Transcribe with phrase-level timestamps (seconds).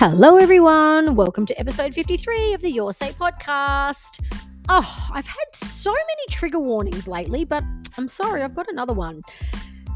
[0.00, 1.16] Hello, everyone.
[1.16, 4.24] Welcome to episode 53 of the Your Say podcast.
[4.68, 7.64] Oh, I've had so many trigger warnings lately, but
[7.96, 9.22] I'm sorry, I've got another one.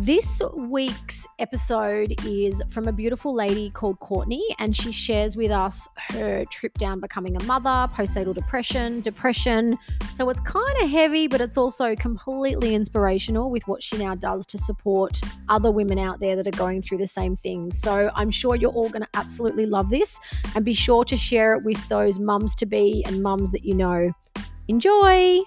[0.01, 5.87] This week's episode is from a beautiful lady called Courtney, and she shares with us
[6.11, 9.79] her trip down becoming a mother, postnatal depression, depression.
[10.13, 14.45] So it's kind of heavy, but it's also completely inspirational with what she now does
[14.47, 17.79] to support other women out there that are going through the same things.
[17.79, 20.19] So I'm sure you're all going to absolutely love this,
[20.57, 23.75] and be sure to share it with those mums to be and mums that you
[23.75, 24.13] know.
[24.69, 25.41] Enjoy!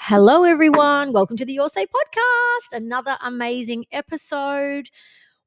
[0.00, 1.12] Hello, everyone.
[1.12, 2.76] Welcome to the Your Say podcast.
[2.76, 4.88] Another amazing episode.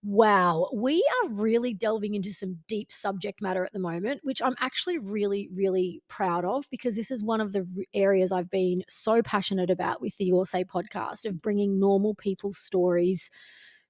[0.04, 4.55] Wow, we are really delving into some deep subject matter at the moment, which I'm
[4.60, 9.22] actually really, really proud of because this is one of the areas I've been so
[9.22, 13.32] passionate about with the Your Say podcast of bringing normal people's stories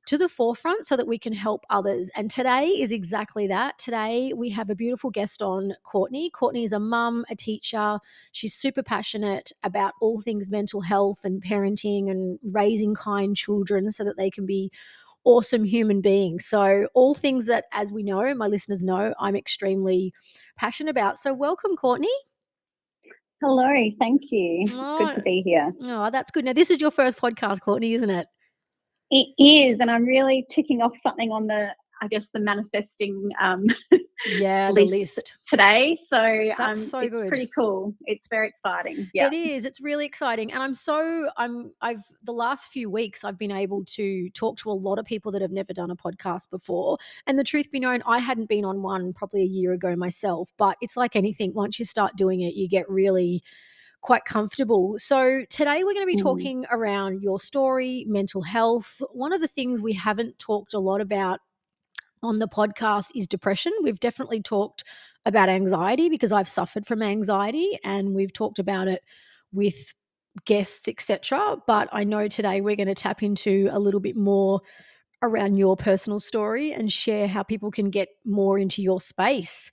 [0.08, 2.10] to the forefront so that we can help others.
[2.16, 3.78] And today is exactly that.
[3.78, 6.30] Today we have a beautiful guest on, Courtney.
[6.30, 8.00] Courtney is a mum, a teacher.
[8.32, 14.04] She's super passionate about all things mental health and parenting and raising kind children so
[14.04, 14.72] that they can be
[15.24, 16.46] awesome human beings.
[16.46, 20.14] So, all things that, as we know, my listeners know, I'm extremely
[20.58, 21.18] passionate about.
[21.18, 22.10] So, welcome, Courtney.
[23.42, 24.66] Hello, thank you.
[24.72, 25.72] Oh, good to oh, be here.
[25.82, 26.46] Oh, that's good.
[26.46, 28.28] Now, this is your first podcast, Courtney, isn't it?
[29.12, 31.68] It is, and I'm really ticking off something on the,
[32.02, 33.66] I guess, the manifesting um,
[34.26, 35.98] yeah list, the list today.
[36.08, 37.28] So that's um, so it's good.
[37.28, 37.94] Pretty cool.
[38.06, 39.10] It's very exciting.
[39.14, 39.66] Yeah, it is.
[39.66, 43.84] It's really exciting, and I'm so I'm I've the last few weeks I've been able
[43.86, 46.98] to talk to a lot of people that have never done a podcast before.
[47.28, 50.54] And the truth be known, I hadn't been on one probably a year ago myself.
[50.58, 51.54] But it's like anything.
[51.54, 53.44] Once you start doing it, you get really
[54.02, 54.98] quite comfortable.
[54.98, 56.24] So, today we're going to be mm.
[56.24, 59.02] talking around your story, mental health.
[59.12, 61.40] One of the things we haven't talked a lot about
[62.24, 63.74] on the podcast is depression.
[63.82, 64.84] We've definitely talked
[65.26, 69.04] about anxiety because I've suffered from anxiety and we've talked about it
[69.52, 69.94] with
[70.46, 71.58] guests, etc.
[71.68, 74.62] But I know today we're going to tap into a little bit more
[75.22, 79.72] around your personal story and share how people can get more into your space.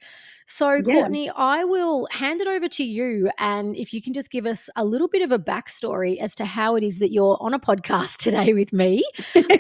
[0.51, 0.83] So, yeah.
[0.83, 3.31] Courtney, I will hand it over to you.
[3.39, 6.47] And if you can just give us a little bit of a backstory as to
[6.47, 9.05] how it is that you're on a podcast today with me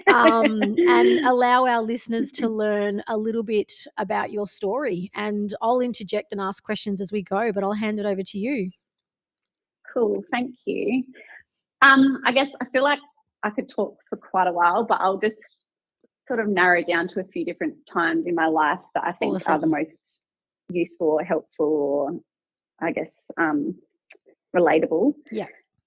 [0.06, 5.10] um, and allow our listeners to learn a little bit about your story.
[5.14, 8.38] And I'll interject and ask questions as we go, but I'll hand it over to
[8.38, 8.70] you.
[9.92, 10.24] Cool.
[10.30, 11.04] Thank you.
[11.82, 13.00] Um, I guess I feel like
[13.42, 15.58] I could talk for quite a while, but I'll just
[16.26, 19.34] sort of narrow down to a few different times in my life that I think
[19.34, 19.52] awesome.
[19.52, 20.17] are the most
[20.70, 22.20] useful or helpful or
[22.80, 23.76] I guess um,
[24.54, 25.14] relatable.
[25.30, 25.46] Yeah.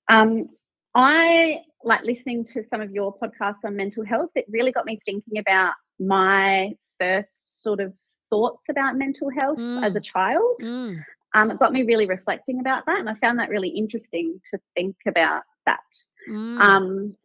[0.09, 0.49] Um,
[0.95, 4.29] I like listening to some of your podcasts on mental health.
[4.35, 7.93] It really got me thinking about my first sort of
[8.29, 9.83] thoughts about mental health mm.
[9.83, 10.57] as a child.
[10.61, 11.03] Mm.
[11.33, 14.59] Um, it got me really reflecting about that, and I found that really interesting to
[14.75, 15.79] think about that.
[16.29, 16.59] Mm.
[16.59, 17.15] Um,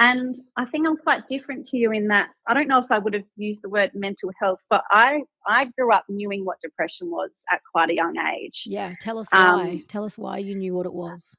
[0.00, 2.98] and I think I'm quite different to you in that I don't know if I
[2.98, 7.10] would have used the word mental health, but I I grew up knowing what depression
[7.10, 8.62] was at quite a young age.
[8.64, 9.40] Yeah, tell us why.
[9.40, 11.36] Um, tell us why you knew what it was.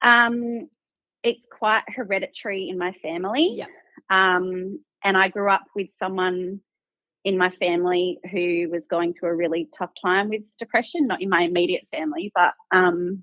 [0.00, 0.70] Um,
[1.22, 3.56] it's quite hereditary in my family.
[3.56, 3.66] Yeah.
[4.08, 6.60] Um, and I grew up with someone
[7.24, 11.28] in my family who was going through a really tough time with depression, not in
[11.28, 13.22] my immediate family, but um,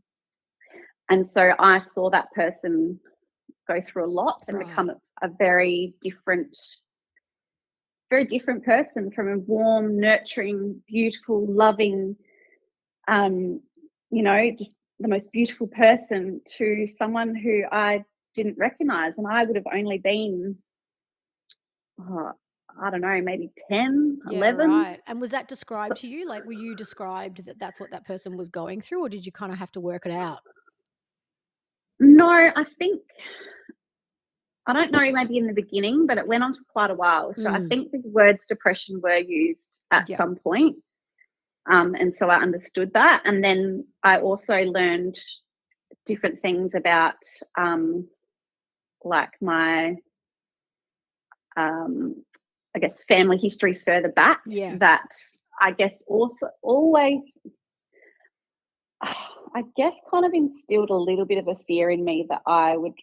[1.09, 2.99] and so I saw that person
[3.67, 4.67] go through a lot and right.
[4.67, 6.57] become a, a very different
[8.09, 12.15] very different person from a warm, nurturing, beautiful, loving,
[13.07, 13.61] um,
[14.09, 19.13] you know, just the most beautiful person to someone who I didn't recognize.
[19.17, 20.55] And I would have only been,
[22.01, 22.31] oh,
[22.81, 24.69] I don't know, maybe 10, yeah, 11.
[24.69, 24.99] Right.
[25.07, 26.27] And was that described to you?
[26.27, 29.31] Like, were you described that that's what that person was going through, or did you
[29.31, 30.39] kind of have to work it out?
[31.99, 33.01] No, I think
[34.67, 37.33] I don't know, maybe in the beginning, but it went on for quite a while.
[37.33, 37.55] So mm.
[37.55, 40.75] I think the words depression were used at some point.
[41.71, 43.21] Um, and so I understood that.
[43.23, 45.17] And then I also learned
[46.05, 47.15] different things about
[47.57, 48.09] um,
[49.05, 49.95] like my,
[51.55, 52.23] um,
[52.75, 54.41] I guess, family history further back.
[54.45, 54.75] Yeah.
[54.77, 55.07] That
[55.61, 57.23] I guess also always,
[59.01, 62.75] I guess, kind of instilled a little bit of a fear in me that I
[62.75, 62.93] would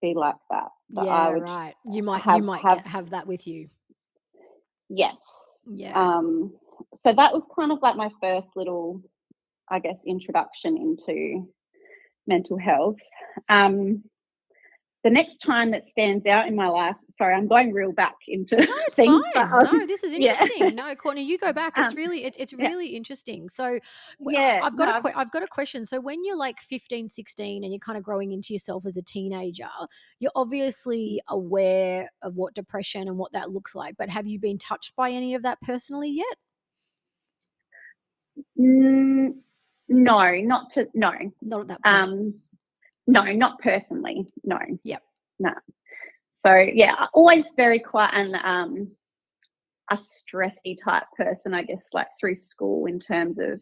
[0.00, 0.68] be like that.
[0.90, 1.74] that yeah, right.
[1.84, 3.68] You might have, you might have, get, have that with you.
[4.88, 5.16] Yes.
[5.66, 5.98] Yeah.
[5.98, 6.52] Um.
[7.00, 9.02] So that was kind of like my first little,
[9.68, 11.48] I guess, introduction into
[12.26, 12.96] mental health.
[13.48, 14.04] Um.
[15.04, 18.56] The next time that stands out in my life, sorry, I'm going real back into
[18.56, 19.22] No, it's things.
[19.34, 19.50] fine.
[19.50, 20.32] but, um, No, this is yeah.
[20.32, 20.74] interesting.
[20.74, 21.74] No, Courtney, you go back.
[21.76, 22.66] It's Um, really, it, it's yeah.
[22.66, 23.48] really interesting.
[23.50, 23.78] So,
[24.18, 25.84] Yeah, I've got no, a, I've- que- I've got a question.
[25.84, 29.02] So, when you're like 15, 16, and you're kind of growing into yourself as a
[29.02, 29.68] teenager,
[30.20, 33.96] you're obviously aware of what depression and what that looks like.
[33.98, 36.36] But have you been touched by any of that personally yet?
[38.58, 39.34] Mm,
[39.88, 41.12] no, not to no.
[41.42, 41.94] Not at that point.
[41.96, 42.34] Um,
[43.06, 44.26] no, not personally.
[44.42, 44.58] No.
[44.82, 45.02] Yep.
[45.38, 45.52] No.
[46.40, 48.90] So yeah, always very quiet and um,
[49.90, 53.60] a stressy type person, I guess, like through school in terms of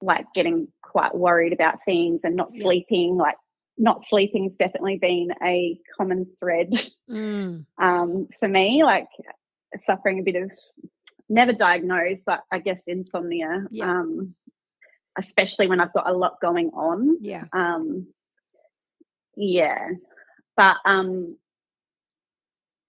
[0.00, 3.16] like getting quite worried about things and not sleeping.
[3.16, 3.36] Like
[3.76, 6.72] not sleeping's definitely been a common thread
[7.10, 8.82] Mm, um, for me.
[8.82, 9.08] Like
[9.84, 10.50] suffering a bit of
[11.28, 13.66] never diagnosed, but I guess insomnia.
[13.70, 13.90] Yeah.
[13.90, 14.34] Um,
[15.18, 17.44] especially when I've got a lot going on yeah.
[17.52, 18.08] um
[19.36, 19.88] yeah.
[20.56, 21.36] But um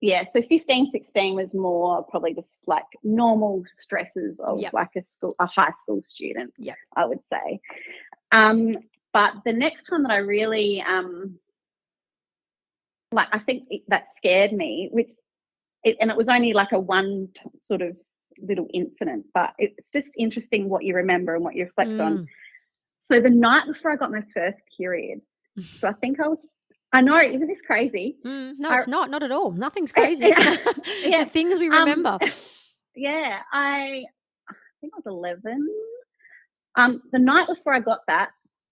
[0.01, 4.73] yeah so 15 16 was more probably just like normal stresses of Yep.
[4.73, 7.59] like a school a high school student Yeah, i would say.
[8.31, 8.77] Um
[9.13, 11.39] but the next one that i really um
[13.11, 15.09] like i think it, that scared me which
[15.83, 17.95] it, and it was only like a one t- sort of
[18.39, 22.17] little incident but it's just interesting what you remember and what you reflect on.
[22.17, 22.27] Mm,
[23.01, 25.21] so the night before I got my first period,
[25.79, 26.47] so I think I was,
[26.93, 28.17] I know, isn't this crazy?
[28.25, 29.09] mm, no, I- it's not.
[29.09, 29.51] Not at all.
[29.51, 30.25] Nothing's crazy.
[30.37, 30.55] yeah,
[31.03, 31.23] yeah.
[31.23, 32.17] the things we Um, remember.
[32.97, 34.05] Yeah, I,
[34.49, 35.67] I think I was 11.
[36.77, 38.29] Um, the night before I got that,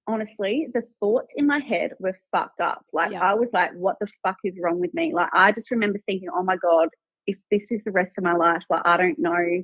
[0.07, 2.85] honestly, the thoughts in my head were fucked up.
[2.93, 3.21] Like Yeah.
[3.21, 5.13] I was like, what the fuck is wrong with me?
[5.13, 6.87] Like I just remember thinking, oh my God,
[7.27, 9.63] if this is the rest of my life, like I don't know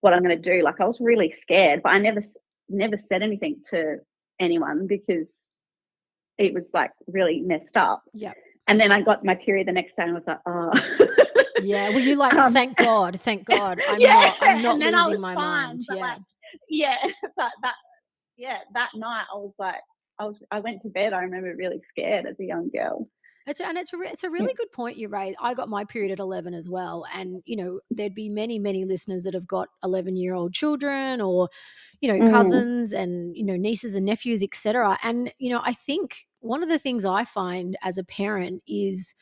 [0.00, 0.64] what I'm going to do.
[0.64, 2.22] Like I was really scared, but I never,
[2.68, 3.98] never said anything to
[4.40, 5.28] anyone because
[6.38, 8.02] it was like really messed up.
[8.14, 8.32] yeah.
[8.68, 10.72] And then I got my period the next day and I was like, oh.
[11.62, 11.88] Yeah.
[11.90, 13.80] Well, you like, Um, thank God, thank God.
[13.88, 15.84] I'm yeah, not, I'm not and then I losing my fine, mind.
[15.88, 16.02] but, Yeah.
[16.02, 16.18] like,
[16.68, 16.96] yeah,
[17.36, 17.74] but that,
[18.36, 19.76] yeah, that night I was like,
[20.18, 21.12] I was, I went to bed.
[21.12, 23.08] I remember really scared as a young girl.
[23.46, 25.36] It's and it's a re- it's a really good point you raised.
[25.40, 28.84] I got my period at eleven as well, and you know there'd be many many
[28.84, 31.48] listeners that have got eleven year old children or
[32.00, 32.30] you know Mm.
[32.30, 34.98] cousins and you know nieces and nephews etc.
[35.02, 39.14] And you know I think one of the things I find as a parent is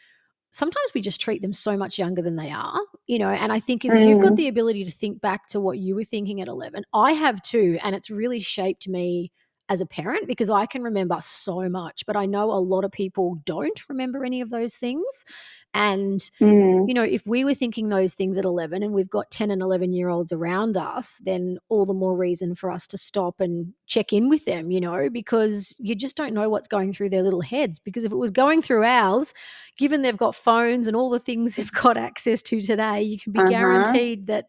[0.50, 3.28] sometimes we just treat them so much younger than they are, you know.
[3.30, 4.36] And I think if you've got Mm.
[4.36, 7.78] the ability to think back to what you were thinking at 11, I have too.
[7.82, 9.32] And it's really shaped me
[9.68, 12.92] as a parent because I can remember so much, but I know a lot of
[12.92, 15.24] people don't remember any of those things.
[15.72, 16.86] And Mm.
[16.86, 19.62] you know, if we were thinking those things at 11 and we've got 10 and
[19.62, 23.72] 11 year olds around us, then all the more reason for us to stop and
[23.86, 27.22] check in with them, you know, because you just don't know what's going through their
[27.22, 27.78] little heads.
[27.78, 29.32] Because if it was going through ours,
[29.78, 33.32] given they've got phones and all the things they've got access to today, you can
[33.32, 34.00] be Uh-huh.
[34.04, 34.48] guaranteed that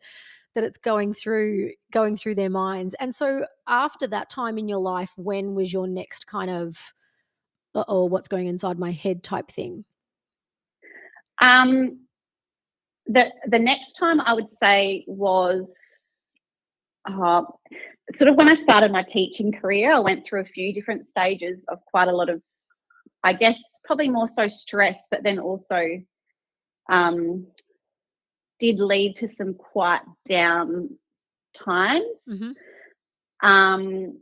[0.56, 2.96] that it's going through going through their minds.
[3.00, 6.78] And so after that time in your life, when was your next kind of
[7.76, 9.84] oh, what's going inside my head type thing?
[11.42, 12.00] Um,
[13.08, 15.74] the the next time I would say was
[17.06, 17.42] uh,
[18.16, 19.94] sort of when I started my teaching career.
[19.94, 22.42] I went through a few different stages of quite a lot of,
[23.24, 26.02] I guess, probably more so stress, but then also
[26.90, 27.46] um,
[28.60, 30.90] did lead to some quite down
[31.54, 32.06] times.
[32.28, 32.52] hmm
[33.42, 34.20] Um,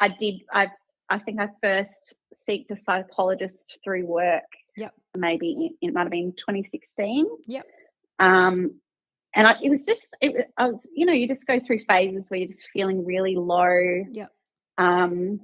[0.00, 0.42] I did.
[0.52, 0.68] I
[1.10, 2.14] I think I first
[2.48, 4.44] seeked a psychologist through work.
[4.76, 4.94] Yep.
[5.16, 7.26] Maybe it might have been 2016.
[7.46, 7.66] Yep.
[8.20, 8.80] Um,
[9.34, 10.50] and I, it was just it.
[10.56, 14.04] I was, you know, you just go through phases where you're just feeling really low.
[14.10, 14.30] Yep.
[14.78, 15.40] Um,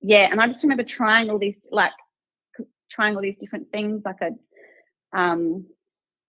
[0.00, 1.92] yeah, and I just remember trying all these like
[2.90, 4.02] trying all these different things.
[4.04, 4.30] Like I,
[5.12, 5.66] um,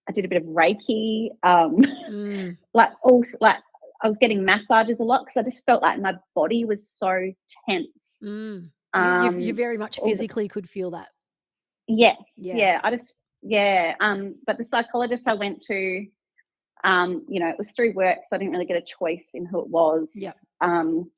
[0.09, 1.29] I did a bit of Reiki.
[1.43, 1.77] Um,
[2.09, 2.57] Mm.
[2.73, 3.57] like also like
[4.03, 7.31] I was getting massages a lot because I just felt like my body was so
[7.69, 7.87] tense.
[8.23, 8.63] Mm.
[8.93, 11.09] You, Um, you, you very much physically could feel that.
[11.87, 12.55] yes, Yeah.
[12.55, 12.81] yeah.
[12.83, 13.95] I just yeah.
[13.99, 16.05] Um, but the psychologist I went to,
[16.83, 19.45] um, you know, it was through work, so I didn't really get a choice in
[19.45, 20.09] who it was.
[20.13, 20.35] Yep.
[20.61, 21.09] Um,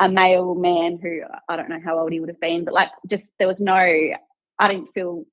[0.00, 2.90] a male man who I don't know how old he would have been, but like
[3.06, 5.24] just there was no, I didn't feel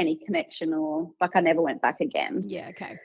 [0.00, 2.44] any connection or like I never went back again.
[2.46, 2.68] Yeah.
[2.70, 2.98] Okay.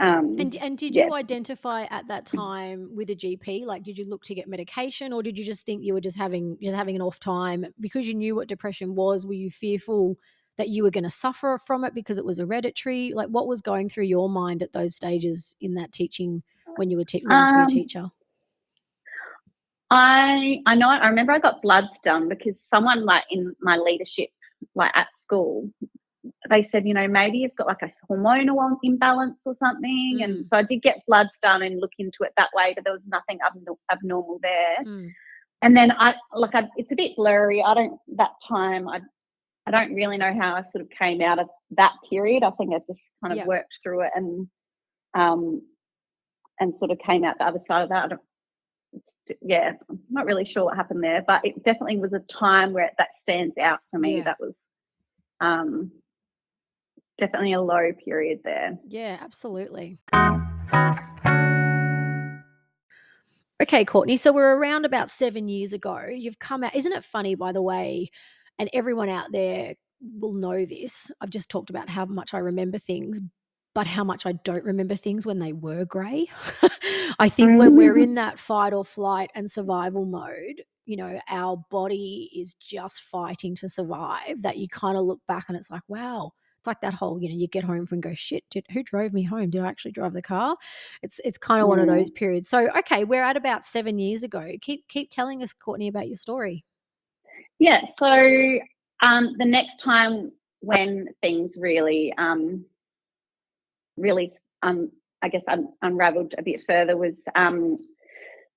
[0.00, 1.06] Um, And and did yeah.
[1.06, 3.66] you identify at that time with a GP?
[3.66, 6.16] Like, did you look to get medication, or did you just think you were just
[6.16, 9.26] having just having an off time because you knew what depression was?
[9.26, 10.16] Were you fearful
[10.56, 13.12] that you were going to suffer from it because it was hereditary?
[13.14, 16.42] Like, what was going through your mind at those stages in that teaching
[16.76, 18.10] when you were te- learning to be a Um, teacher?
[19.90, 24.30] I I know I remember I got bloods done because someone like in my leadership
[24.74, 25.70] like at school,
[26.50, 30.18] they said, you know, maybe you've got like a hormonal imbalance or something.
[30.20, 30.24] Mm.
[30.24, 32.92] And so I did get bloods done and look into it that way, but there
[32.92, 34.76] was nothing abno- abnormal there.
[34.86, 35.10] Mm.
[35.62, 37.62] And then I like I, it's a bit blurry.
[37.62, 39.00] I don't that time I
[39.66, 42.42] I don't really know how I sort of came out of that period.
[42.42, 43.46] I think I just kind of Yeah.
[43.46, 44.46] worked through it and
[45.14, 45.62] um
[46.60, 48.04] and sort of came out the other side of that.
[48.04, 48.20] I don't,
[49.40, 52.90] yeah, I'm not really sure what happened there, but it definitely was a time where
[52.98, 54.18] that stands out for me.
[54.18, 54.24] Yeah.
[54.24, 54.56] That was
[55.40, 55.90] um
[57.18, 58.78] definitely a low period there.
[58.88, 59.98] Yeah, absolutely.
[63.62, 64.16] Okay, Courtney.
[64.16, 66.06] So we're around about seven years ago.
[66.10, 66.74] You've come out.
[66.74, 68.10] Isn't it funny, by the way?
[68.58, 71.10] And everyone out there will know this.
[71.20, 73.20] I've just talked about how much I remember things,
[73.74, 76.26] but how much I don't remember things when they were grey.
[77.18, 81.56] I think when we're in that fight or flight and survival mode, you know, our
[81.70, 84.42] body is just fighting to survive.
[84.42, 86.32] That you kind of look back and it's like, wow.
[86.58, 88.82] It's like that whole, you know, you get home from and go, shit, did, who
[88.82, 89.48] drove me home?
[89.48, 90.56] Did I actually drive the car?
[91.02, 91.96] It's it's kind of one of Mm.
[91.98, 92.48] those periods.
[92.48, 94.52] So okay, we're at about seven years ago.
[94.60, 96.64] Keep keep telling us, Courtney, about your story.
[97.58, 97.86] Yeah.
[97.98, 98.58] So
[99.02, 102.64] um, the next time when things really, um,
[104.00, 104.90] really, um,
[105.22, 107.76] I guess, un- unraveled a bit further was um,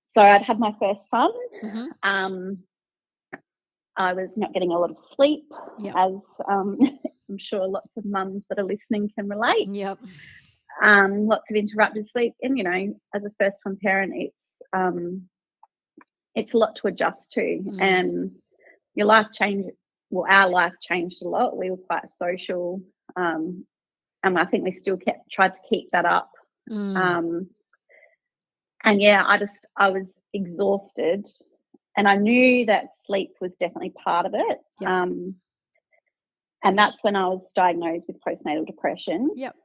[0.09, 1.31] so I'd had my first son.
[1.63, 1.87] Mhm.
[2.03, 2.57] Um,
[3.95, 5.45] I was not getting a lot of sleep,
[5.79, 5.95] Yep.
[5.95, 6.11] as
[6.47, 6.77] um,
[7.29, 9.67] I'm sure lots of mums that are listening can relate.
[9.69, 9.99] Yep.
[10.81, 15.29] Um, lots of interrupted sleep, and you know, as a first-time parent, it's um,
[16.35, 17.81] it's a lot to adjust to, Mm.
[17.81, 18.31] and
[18.95, 19.69] your life changed.
[20.09, 21.57] Well, our life changed a lot.
[21.57, 22.81] We were quite social,
[23.15, 23.65] um,
[24.23, 26.31] and I think we still kept tried to keep that up.
[26.69, 26.95] Mm.
[26.95, 27.49] Um,
[28.83, 31.27] and yeah, I just I was exhausted,
[31.97, 34.59] and I knew that sleep was definitely part of it.
[34.79, 35.01] Yeah.
[35.03, 35.35] Um,
[36.63, 39.31] and that's when I was diagnosed with postnatal depression.
[39.35, 39.55] Yep.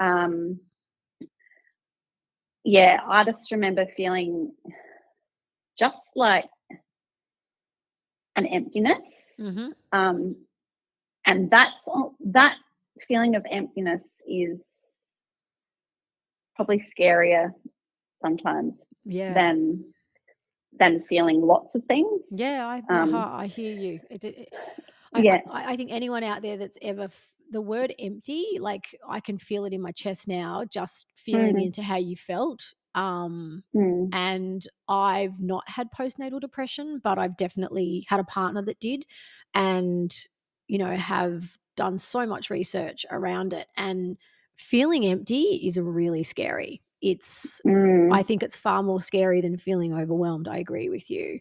[0.00, 0.60] Um,
[2.64, 4.52] yeah, I just remember feeling
[5.78, 6.48] just like
[8.36, 9.06] an emptiness.
[9.36, 10.36] hmm Um,
[11.26, 12.56] and that's all, that
[13.08, 14.60] feeling of emptiness is
[16.54, 17.50] probably scarier
[18.22, 19.44] sometimes Yeah.
[19.44, 19.92] than
[20.78, 22.22] than feeling lots of things.
[22.30, 22.66] yeah.
[22.66, 24.00] I um, I hear you.
[24.10, 24.48] It, it,
[25.14, 25.40] I, Yeah.
[25.48, 29.38] I, I think anyone out there that's ever f- the word empty, like I can
[29.38, 31.60] feel it in my chest now, just feeling Mhm.
[31.60, 32.74] into how you felt.
[32.94, 38.80] Um, Mm, and I've not had postnatal depression, but I've definitely had a partner that
[38.80, 39.04] did,
[39.54, 40.14] and
[40.68, 43.68] you know have done so much research around it.
[43.76, 44.16] And
[44.56, 46.82] feeling empty is really scary.
[47.02, 48.12] It's mm.
[48.12, 50.48] I think it's far more scary than feeling overwhelmed.
[50.48, 51.40] I agree with you.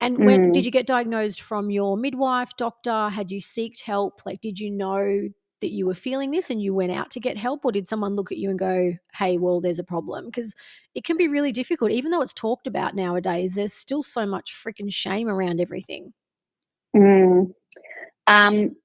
[0.00, 0.64] And when did Mm.
[0.66, 3.08] you get diagnosed from your midwife, doctor?
[3.08, 4.24] Had you seeked help?
[4.26, 5.28] Like, did you know
[5.60, 8.14] that you were feeling this and you went out to get help, or did someone
[8.14, 10.26] look at you and go, "Hey, well, there's a problem"?
[10.26, 10.54] Because
[10.94, 13.54] it can be really difficult, even though it's talked about nowadays.
[13.56, 16.12] There's still so much freaking shame around everything.
[16.96, 17.52] Mm.
[18.28, 18.76] Um,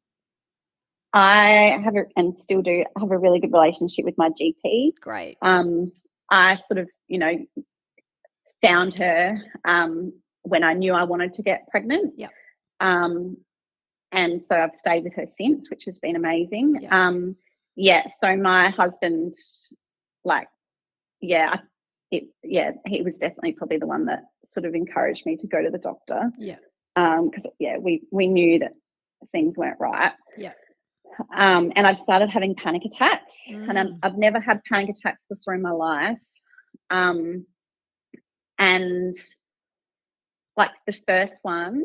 [1.14, 4.94] I have a, and still do have a really good relationship with my GP.
[5.00, 5.38] Great.
[5.42, 5.92] Um,
[6.30, 7.46] I sort of, you know,
[8.62, 12.14] found her um, when I knew I wanted to get pregnant.
[12.18, 12.32] Yep.
[12.80, 13.38] Um,
[14.12, 16.80] and so I've stayed with her since, which has been amazing.
[16.82, 17.08] Yeah.
[17.08, 17.36] Um,
[17.76, 18.08] yeah.
[18.20, 19.36] So my husband,
[20.24, 20.48] like,
[21.22, 21.58] yeah,
[22.12, 25.62] it, yeah, he was definitely probably the one that sort of encouraged me to go
[25.62, 26.32] to the doctor.
[26.38, 26.58] Yeah.
[26.96, 28.74] Um, because yeah, we we knew that
[29.32, 30.12] things weren't right.
[30.38, 30.52] Yeah.
[31.36, 34.00] Um, and I've started having panic attacks, and I've, Mm.
[34.04, 36.20] I've never had panic attacks before in my life.
[36.90, 37.46] Um,
[38.60, 39.16] and
[40.58, 41.84] like the first one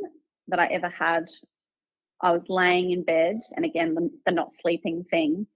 [0.48, 1.26] that I ever had,
[2.20, 5.46] I was laying in bed, and again, the, the not sleeping thing.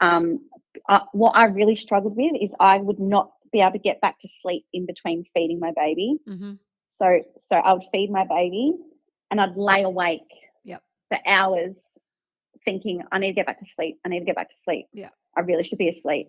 [0.00, 0.48] Um,
[0.88, 4.18] I, what I really struggled with is I would not be able to get back
[4.20, 6.16] to sleep in between feeding my baby.
[6.26, 6.54] hmm
[6.90, 8.72] So, so I would feed my baby,
[9.30, 10.22] and I'd lay awake
[10.64, 10.82] Yep.
[11.10, 11.76] for hours,
[12.64, 13.98] thinking, "I need to get back to sleep.
[14.04, 14.86] I need to get back to sleep.
[14.92, 15.10] Yeah.
[15.36, 16.28] I really should be asleep."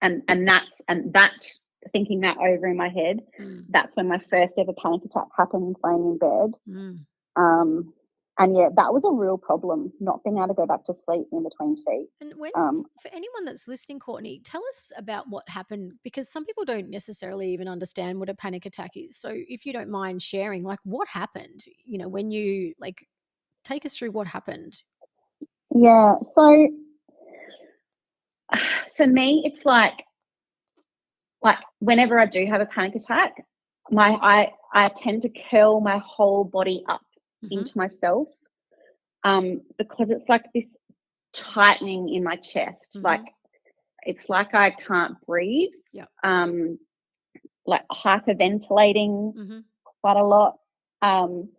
[0.00, 1.44] And and that's and that
[1.92, 3.20] thinking that over in my head.
[3.40, 3.64] Mm.
[3.68, 6.50] That's when my first ever panic attack happened, laying in bed.
[6.68, 6.98] Mm.
[7.36, 7.94] Um,
[8.40, 11.26] and yeah, that was a real problem, not being able to go back to sleep
[11.32, 12.10] in between feeds.
[12.20, 16.44] And when, Um, for anyone that's listening, Courtney, tell us about what happened because some
[16.44, 19.16] people don't necessarily even understand what a panic attack is.
[19.16, 23.04] So if you don't mind sharing, like what happened, you know, when you like
[23.64, 24.82] take us through what happened.
[25.74, 26.14] Yeah.
[26.34, 26.68] So
[28.96, 30.04] for me, it's like
[31.42, 33.34] like whenever I do have a panic attack,
[33.90, 37.02] my I I tend to curl my whole body up
[37.44, 37.52] Mhm.
[37.52, 38.28] into myself.
[39.24, 40.76] um, because it's like this
[41.34, 42.98] tightening in my chest.
[42.98, 43.04] Mhm.
[43.04, 43.24] Like
[44.04, 45.72] it's like I can't breathe.
[45.92, 46.06] Yeah.
[46.24, 46.78] Um,
[47.66, 49.58] like hyperventilating mm-hmm.
[50.02, 50.58] quite a lot.
[51.02, 51.50] Um,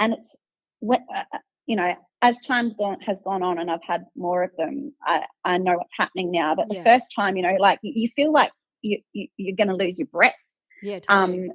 [0.00, 0.36] and it's
[0.80, 4.42] when, uh, uh, you know, as time gone has gone on and I've had more
[4.42, 6.54] of them, I, I know what's happening now.
[6.54, 6.84] But the Yeah.
[6.84, 10.06] first time, you know, like you feel like you, you you're going to lose your
[10.08, 10.34] breath.
[10.82, 11.48] Yeah, totally.
[11.48, 11.52] Um,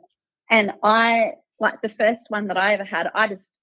[0.50, 3.10] and I like the first one that I ever had.
[3.14, 3.54] I just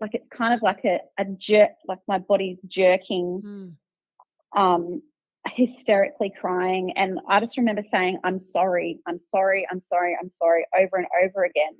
[0.00, 3.72] like it's kind of like a, a jerk, like my body's jerking, Mm.
[4.56, 5.02] um,
[5.48, 6.92] hysterically crying.
[6.96, 11.06] And I just remember saying, "I'm sorry, I'm sorry, I'm sorry, I'm sorry," over and
[11.24, 11.74] over again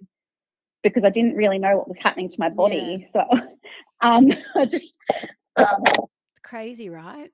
[0.83, 3.07] because I didn't really know what was happening to my body.
[3.13, 3.21] So,
[4.01, 4.93] um, I just
[5.57, 7.31] um, It's crazy, right?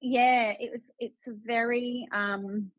[0.00, 0.82] yeah, it was.
[0.98, 2.70] It's a very um,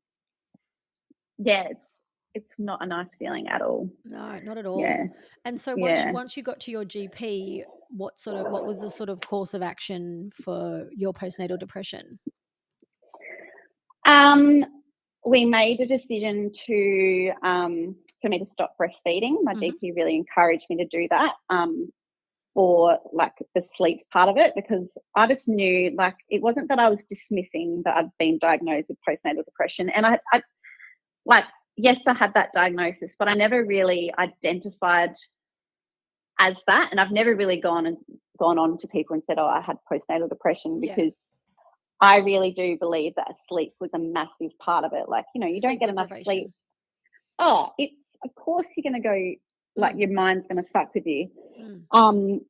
[1.37, 1.85] yeah, it's
[2.33, 3.89] it's not a nice feeling at all.
[4.05, 4.81] No, not at all.
[4.81, 5.05] Yeah.
[5.45, 6.11] And so once Yeah.
[6.11, 9.53] once you got to your GP, what sort of what was the sort of course
[9.53, 12.19] of action for your postnatal depression?
[14.05, 14.63] Um,
[15.27, 19.43] we made a decision to um, for me to stop breastfeeding.
[19.43, 19.73] My Mhm.
[19.73, 21.91] GP really encouraged me to do that um,
[22.53, 26.79] for like the sleep part of it because I just knew like it wasn't that
[26.79, 30.41] I was dismissing that I'd been diagnosed with postnatal depression, and I, I
[31.25, 35.13] like yes, I had that diagnosis, but I never really identified
[36.39, 37.97] as that, and I've never really gone and
[38.39, 40.95] gone on to people and said, "Oh, I had postnatal depression," Yeah.
[41.99, 45.09] I really do believe that sleep was a massive part of it.
[45.09, 46.51] Like, you know, you don't Sleep get enough sleep.
[47.39, 49.33] Oh, it's of course you're gonna go
[49.75, 49.99] like Mm.
[49.99, 51.29] your mind's gonna fuck with you.
[51.59, 51.83] Mm.
[51.91, 52.41] Um,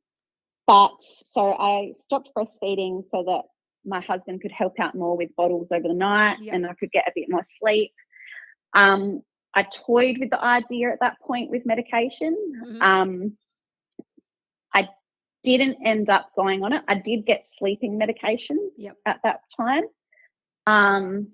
[0.66, 3.42] but so I stopped breastfeeding so that
[3.84, 6.54] my husband could help out more with bottles over the night Yep.
[6.54, 7.92] and I could get a bit more sleep.
[8.74, 9.22] Um,
[9.54, 12.36] I toyed with the idea at that point with medication.
[12.66, 12.82] Mhm.
[12.82, 13.38] Um,
[15.42, 16.82] didn't end up going on it.
[16.88, 18.96] I did get sleeping medication Yep.
[19.06, 19.84] at that time.
[20.66, 21.28] Um,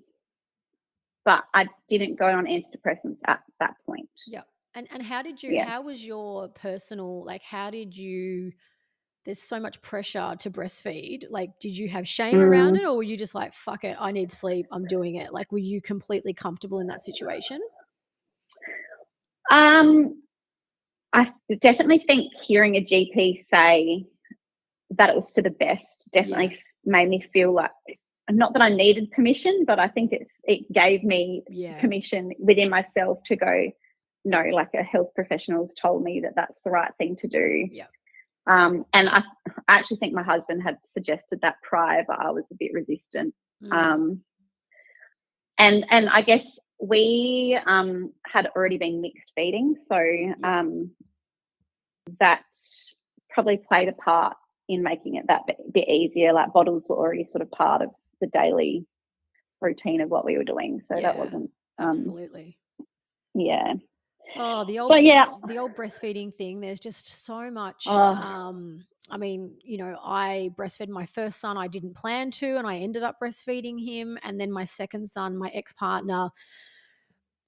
[1.25, 4.09] but I didn't go on antidepressants at that point.
[4.27, 4.47] Yep.
[4.75, 5.65] And and how did you Yeah.
[5.65, 8.53] how was your personal like how did you
[9.25, 11.25] there's so much pressure to breastfeed.
[11.31, 12.81] Like did you have shame around Mm.
[12.81, 15.33] it or were you just like fuck it, I need sleep, I'm doing it?
[15.33, 17.61] Like were you completely comfortable in that situation?
[19.51, 20.23] Um,
[21.15, 24.05] I definitely think hearing a GP say
[24.91, 26.59] that it was for the best definitely Yeah.
[26.85, 27.71] made me feel like
[28.31, 31.81] not that I needed permission, but I think it it gave me Yeah.
[31.81, 33.71] permission within myself to go.
[34.25, 37.69] No, like a health professional's told me that that's the right thing to do.
[37.71, 37.91] Yep.
[38.47, 39.23] Um, and I,
[39.69, 43.35] I actually think my husband had suggested that prior, but I was a bit resistant.
[43.63, 43.73] Mm.
[43.73, 44.25] Um,
[45.59, 49.97] and and I guess we um, had already been mixed feeding, so
[50.43, 50.91] um,
[52.21, 52.43] that
[53.31, 54.37] probably played a part
[54.69, 56.33] in making it that bit, bit easier.
[56.33, 58.87] Like bottles were already sort of part of the daily
[59.61, 61.51] routine of what we were doing, so that wasn't.
[61.79, 62.59] Um, Absolutely.
[63.35, 63.75] yeah,
[64.37, 68.15] Oh, the old but yeah, the old breastfeeding thing, there's just so much Oh.
[68.17, 72.67] um I mean, you know, I breastfed my first son, I didn't plan to, and
[72.67, 74.19] I ended up breastfeeding him.
[74.23, 76.31] And then my second son, my ex-partner,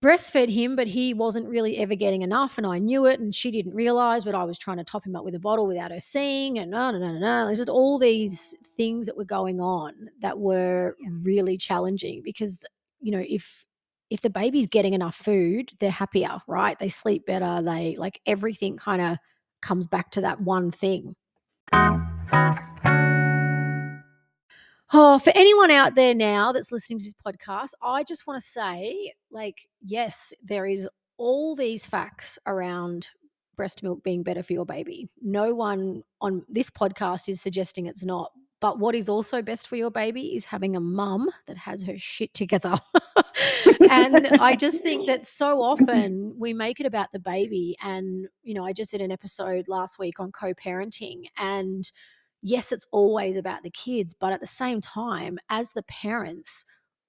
[0.02, 3.50] breastfed him, but he wasn't really ever getting enough, and I knew it, and she
[3.50, 6.00] didn't realize, but I was trying to top him up with a bottle without her
[6.00, 7.46] seeing, and no, no, no, no, no.
[7.46, 12.64] There's just all these things that were going on that were really challenging because,
[13.00, 13.64] you know, if
[14.10, 16.78] if the baby's getting enough food, they're happier, right?
[16.78, 17.60] They sleep better.
[17.62, 19.18] They like everything kind of
[19.62, 21.16] comes back to that one thing.
[24.92, 28.48] Oh, for anyone out there now that's listening to this podcast, I just want to
[28.48, 30.88] say, like, yes, there is
[31.18, 33.08] all these facts around
[33.56, 35.08] breast milk being better for your baby.
[35.20, 38.30] No one on this podcast is suggesting it's not.
[38.60, 41.98] But what is also best for your baby is having a mum that has her
[41.98, 42.74] shit together.
[43.90, 47.76] and I just think that so often we make it about the baby.
[47.82, 51.24] And, you know, I just did an episode last week on co parenting.
[51.36, 51.90] And
[52.42, 54.14] yes, it's always about the kids.
[54.14, 56.64] But at the same time, as the parents,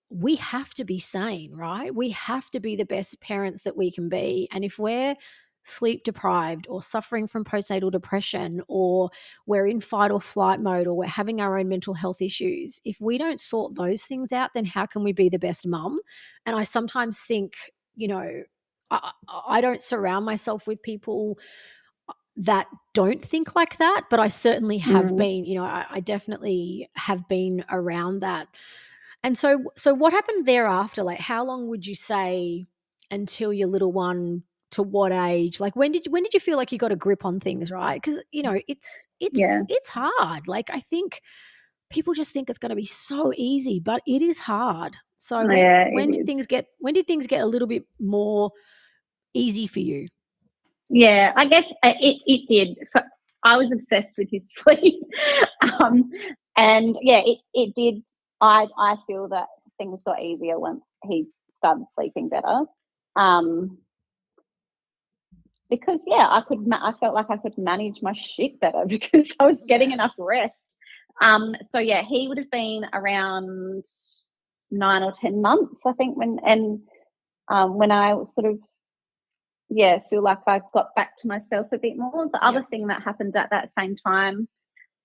[0.09, 1.93] we have to be sane, right?
[1.93, 4.47] We have to be the best parents that we can be.
[4.51, 5.15] And if we're
[5.67, 9.09] sleep deprived or suffering from postnatal depression or
[9.45, 12.99] we're in fight or flight mode or we're having our own mental health issues, if
[13.01, 15.99] we don't sort those things out, then how can we be the best mum?
[16.45, 17.53] And I sometimes think,
[17.95, 18.43] you know,
[18.89, 19.11] I,
[19.47, 21.37] I don't surround myself with people
[22.07, 25.17] uh, that don't think like that, but I certainly have Mm.
[25.17, 28.47] been, you know, I, I definitely have been around that.
[29.23, 31.03] And so, so what happened thereafter?
[31.03, 32.67] Like, how long would you say
[33.11, 35.59] until your little one to what age?
[35.59, 38.01] Like when did when did you feel like you got a grip on things, right?
[38.01, 39.61] Because you know it's it's Yeah.
[39.69, 40.47] it's hard.
[40.47, 41.21] Like I think
[41.89, 44.97] people just think it's going to be so easy, but it is hard.
[45.19, 46.25] So when, Yeah, when did is.
[46.25, 48.51] things get when did things get a little bit more
[49.33, 50.07] easy for you?
[50.89, 52.77] Yeah, I guess uh, it, it did.
[53.43, 55.01] I was obsessed with his sleep.
[55.81, 56.09] um,
[56.57, 58.03] and yeah, it, it did.
[58.41, 61.27] I, I feel that things got easier once he
[61.57, 62.63] started sleeping better.
[63.15, 63.79] Um,
[65.69, 69.31] because yeah, I could, ma- I felt like I could manage my shit better because
[69.39, 69.95] I was getting Yeah.
[69.95, 70.53] enough rest.
[71.21, 73.85] Um, so yeah, he would have been around
[74.69, 76.81] nine or ten months, I think, when and
[77.49, 78.59] um, when I sort of
[79.69, 82.29] yeah, feel like I got back to myself a bit more.
[82.31, 82.69] The other Yep.
[82.69, 84.47] thing that happened at that same time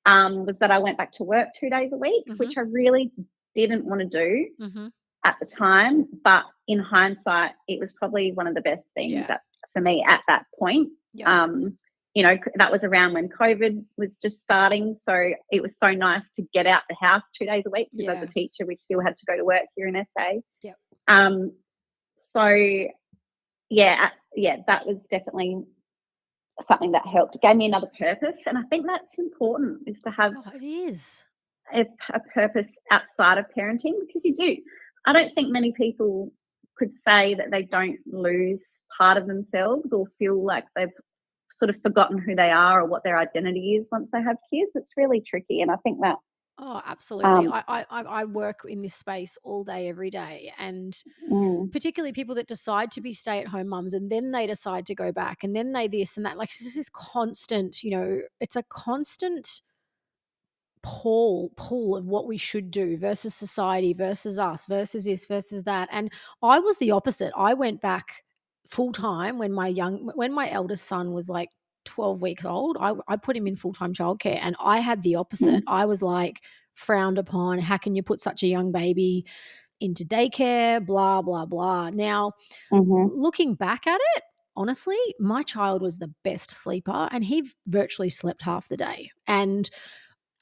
[0.07, 2.39] um, was that I went back to work two days a week, Mhm.
[2.39, 3.11] which I really
[3.55, 4.87] didn't want to do Mm-hmm.
[5.25, 6.07] at the time.
[6.23, 9.27] But in hindsight, it was probably one of the best things Yeah.
[9.29, 10.91] that, for me at that point.
[11.15, 11.43] Yeah.
[11.45, 11.79] Um,
[12.15, 14.95] you know, that was around when COVID was just starting.
[15.01, 18.15] So it was so nice to get out the house two days a week because
[18.15, 18.21] Yeah.
[18.21, 20.41] as a teacher, we still had to go to work here in SA.
[20.63, 20.77] Yep.
[21.09, 21.53] Um,
[22.19, 22.47] so
[23.71, 25.63] yeah, yeah, that was definitely
[26.67, 27.35] something that helped.
[27.35, 28.39] It gave me another purpose.
[28.47, 31.25] And I think that's important is to have oh, it is.
[31.73, 34.57] a, a purpose outside of parenting because you do.
[35.07, 36.31] I don't think many people
[36.83, 38.65] could say that they don't lose
[38.99, 40.89] part of themselves or feel like they've
[41.53, 44.73] sort of forgotten who they are or what their identity is once they have kids.
[44.75, 45.61] It's really tricky.
[45.61, 46.17] And I think that,
[46.59, 47.47] Oh, absolutely.
[47.47, 50.93] um, I, I I work in this space all day, every day, and
[51.31, 55.13] mm, particularly people that decide to be stay-at-home mums and then they decide to go
[55.13, 56.37] back and then they this and that.
[56.37, 59.63] Like this is constant, you know, it's a constant
[60.83, 65.89] pull pull of what we should do versus society versus us versus this versus that.
[65.93, 67.33] And I was the opposite.
[67.37, 68.25] I went back
[68.69, 71.51] full time when my young when my eldest son was like
[71.85, 72.77] 12 weeks old.
[72.81, 75.63] I I put him in full-time childcare and I had the opposite.
[75.67, 76.43] I was like
[76.75, 77.59] frowned upon.
[77.59, 79.25] How can you put such a young baby
[79.81, 80.85] into daycare?
[80.85, 81.91] Blah blah blah.
[81.91, 82.33] Now,
[82.73, 84.23] mhm, looking back at it,
[84.57, 89.11] honestly, my child was the best sleeper and he virtually slept half the day.
[89.27, 89.71] And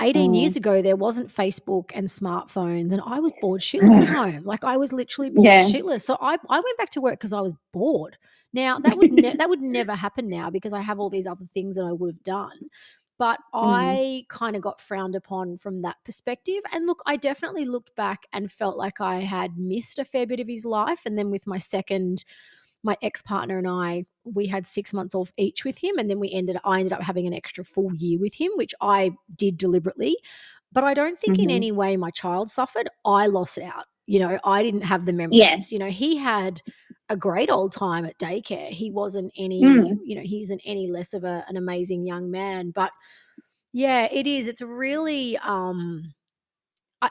[0.00, 4.44] 18 years ago, there wasn't Facebook and smartphones, and I was bored shitless at home.
[4.44, 5.64] Like I was literally bored Yeah.
[5.64, 6.02] shitless.
[6.02, 8.16] So I, I went back to work because I was bored.
[8.52, 11.44] Now that would ne- that would never happen now because I have all these other
[11.44, 12.58] things that I would have done.
[13.18, 13.60] But Mm.
[13.62, 16.62] I kind of got frowned upon from that perspective.
[16.72, 20.40] And look, I definitely looked back and felt like I had missed a fair bit
[20.40, 21.02] of his life.
[21.04, 22.24] And then with my second,
[22.82, 26.18] my ex partner and I, we had six months off each with him, and then
[26.20, 26.56] we ended.
[26.64, 30.16] I ended up having an extra full year with him, which I did deliberately.
[30.72, 31.54] But I don't think in Mhm.
[31.54, 32.88] any way my child suffered.
[33.04, 33.86] I lost out.
[34.06, 35.40] You know, I didn't have the memories.
[35.40, 35.56] Yeah.
[35.70, 36.62] You know, he had
[37.08, 38.68] a great old time at daycare.
[38.70, 39.62] He wasn't any.
[39.62, 39.98] Mm.
[40.04, 42.70] You know, he isn't any less of a, an amazing young man.
[42.70, 42.92] But
[43.72, 44.46] yeah, it is.
[44.46, 45.36] It's really.
[45.38, 46.14] um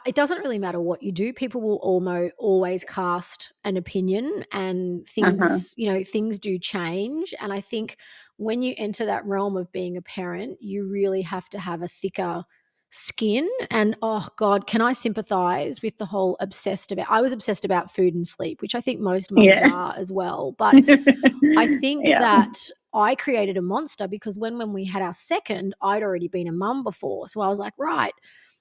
[0.06, 5.08] it doesn't really matter what you do people will almost always cast an opinion and
[5.08, 5.60] things Uh-huh.
[5.78, 7.98] you know things do change and i think
[8.38, 11.88] when you enter that realm of being a parent you really have to have a
[11.88, 12.44] thicker
[12.92, 17.66] skin and oh god can i sympathize with the whole obsessed about i was obsessed
[17.66, 19.68] about food and sleep which i think most mums Yeah.
[19.70, 20.76] are as well but
[21.58, 22.20] I think Yeah.
[22.20, 22.58] that
[22.94, 26.52] I created a monster because when when we had our second, I'd already been a
[26.52, 27.28] mum before.
[27.28, 28.14] So I was like, right,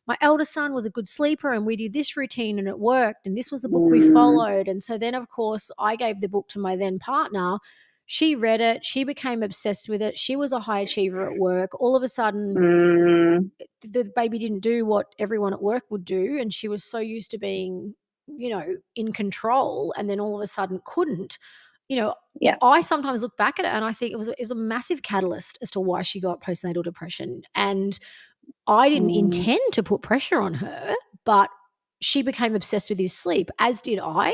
[0.08, 3.26] my eldest son was a good sleeper and we did this routine and it worked
[3.26, 4.12] and this was the book we Mm.
[4.14, 4.66] followed.
[4.66, 7.58] And so then of course I gave the book to my then partner.
[8.06, 10.16] She read it, she became obsessed with it.
[10.16, 11.78] She was a high achiever at work.
[11.78, 13.50] All of a sudden Mm,
[13.82, 17.30] the baby didn't do what everyone at work would do and she was so used
[17.32, 17.94] to being
[18.26, 21.38] you know in control and then all of a sudden couldn't
[21.88, 22.56] you know Yeah.
[22.62, 25.02] i sometimes look back at it and i think it was, it was a massive
[25.02, 27.98] catalyst as to why she got postnatal depression and
[28.66, 29.18] i didn't Mm.
[29.18, 31.50] intend to put pressure on her but
[32.00, 34.32] she became obsessed with his sleep as did i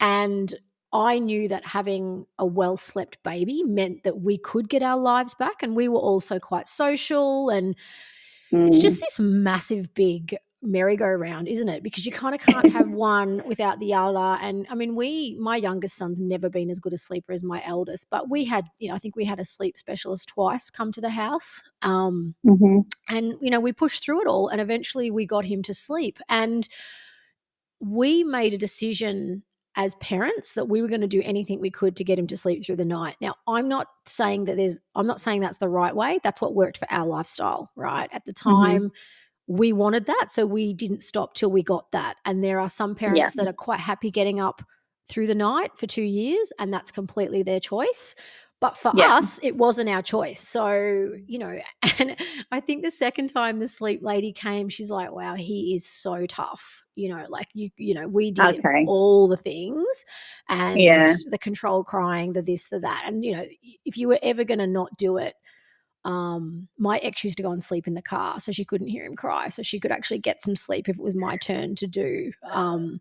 [0.00, 0.54] and
[0.92, 5.34] I knew that having a well slept baby meant that we could get our lives
[5.34, 5.62] back.
[5.62, 7.74] And we were also quite social and
[8.50, 8.80] it's mm.
[8.80, 11.82] just this massive big merry-go-round isn't it?
[11.82, 14.38] Because you kind of can't have one without the other.
[14.42, 17.62] And i mean we my youngest son's never been as good a sleeper as my
[17.64, 20.90] eldest but we had you know i think we had a sleep specialist twice come
[20.92, 22.84] to the house um Mhm.
[23.08, 26.18] and you know we pushed through it all and eventually we got him to sleep.
[26.28, 26.68] And
[27.80, 29.42] we made a decision
[29.78, 32.36] as parents that we were going to do anything we could to get him to
[32.36, 33.16] sleep through the night.
[33.20, 36.18] Now i'm not saying that there's i'm not saying that's the right way.
[36.22, 38.08] That's what worked for our lifestyle right?
[38.12, 38.90] At the time
[39.46, 42.94] we wanted that so we didn't stop till we got that and there are some
[42.94, 44.62] parents that are quite happy getting up
[45.08, 48.14] through the night for two years and that's completely their choice
[48.58, 49.08] But for Yeah.
[49.18, 50.40] us, it wasn't our choice.
[50.40, 51.58] So, you know,
[51.98, 52.16] and
[52.50, 56.24] I think the second time the sleep lady came, she's like, wow, he is so
[56.26, 56.82] tough.
[56.94, 58.86] You know, like you, you know, we did Okay.
[58.86, 60.04] all the things
[60.48, 61.14] and Yeah.
[61.28, 63.04] the controlled crying, the this, the that.
[63.06, 63.44] And, you know,
[63.84, 65.34] if you were ever going to not do it,
[66.06, 69.04] um, my ex used to go and sleep in the car so she couldn't hear
[69.04, 69.48] him cry.
[69.48, 72.30] So she could actually get some sleep if it was my turn to do.
[72.52, 73.00] Um,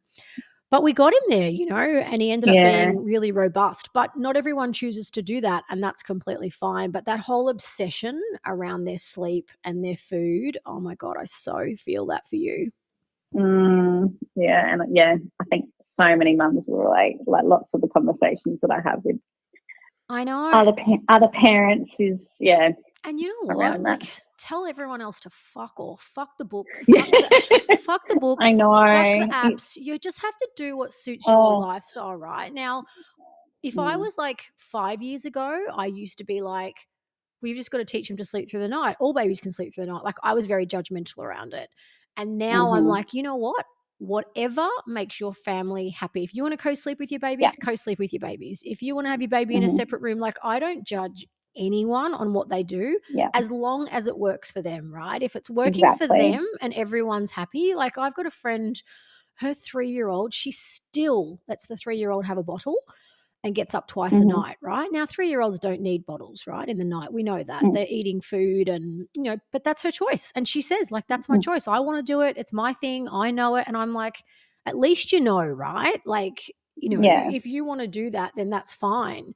[0.72, 2.90] but we got him there, you know, and he ended Yeah.
[2.90, 3.90] up being really robust.
[3.94, 6.90] But not everyone chooses to do that, and that's completely fine.
[6.90, 11.76] But that whole obsession around their sleep and their food, oh my God, I so
[11.78, 12.72] feel that for you.
[13.36, 17.18] Mm, yeah, and yeah, I think so many mums will relate.
[17.28, 19.18] Like lots of the conversations that I have with
[20.10, 20.52] I know.
[20.52, 22.72] other pa- other parents is yeah,
[23.06, 23.82] and you know what?
[23.82, 24.04] Like,
[24.38, 26.02] tell everyone else to fuck off.
[26.02, 26.86] Fuck the books.
[26.96, 27.32] Fuck the,
[27.76, 28.44] fuck the books.
[28.44, 28.72] I know.
[28.92, 29.76] Fuck the apps.
[29.76, 31.58] You just have to do what suits your Oh.
[31.58, 32.54] lifestyle, right?
[32.54, 32.84] Now,
[33.64, 34.00] if I Mm.
[34.00, 36.76] was like five years ago, I used to be like,
[37.42, 38.98] we've just got to teach them to sleep through the night.
[39.00, 40.04] All babies can sleep through the night.
[40.04, 41.70] Like I was very judgmental around it.
[42.18, 42.88] And now I'm Mhm.
[42.88, 43.66] like, you know what?
[44.00, 46.24] Whatever makes your family happy.
[46.24, 48.62] If you want to co sleep with your babies, co sleep with your babies.
[48.66, 49.70] If you want to have your baby in a Mhm.
[49.70, 51.26] separate room, like I don't judge
[51.58, 53.32] anyone on what they do Yeah.
[53.34, 55.22] as long as it works for them, right?
[55.22, 58.82] If it's working for them and everyone's happy, like I've got a friend,
[59.40, 62.78] her three year old, she still lets the three year old have a bottle
[63.44, 64.26] and gets up twice a Mhm.
[64.26, 64.90] night, right?
[64.92, 66.68] Now, three year olds don't need bottles, right?
[66.68, 67.14] In the night.
[67.14, 67.66] We know that.
[67.66, 67.76] Mm.
[67.76, 70.32] They're eating food and, you know, but that's her choice.
[70.36, 71.44] And she says, like, that's my Mm.
[71.44, 71.68] choice.
[71.68, 72.38] I want to do it.
[72.38, 73.08] It's my thing.
[73.10, 73.68] I know it.
[73.68, 74.24] And I'm like,
[74.66, 76.02] at least you know, right?
[76.08, 77.30] Like, you know, Yeah.
[77.32, 79.34] if you want to do that, then that's fine.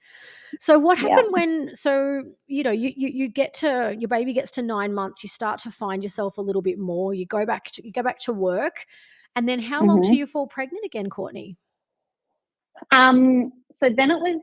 [0.60, 1.08] So what Yeah.
[1.10, 4.94] happened when so you know you, you you get to your baby gets to nine
[4.94, 7.92] months, you start to find yourself a little bit more, you go back to you
[7.92, 8.86] go back to work,
[9.36, 10.06] and then how long Mhm.
[10.06, 11.58] till you fall pregnant again, Courtney?
[12.92, 14.42] Um, so then it was,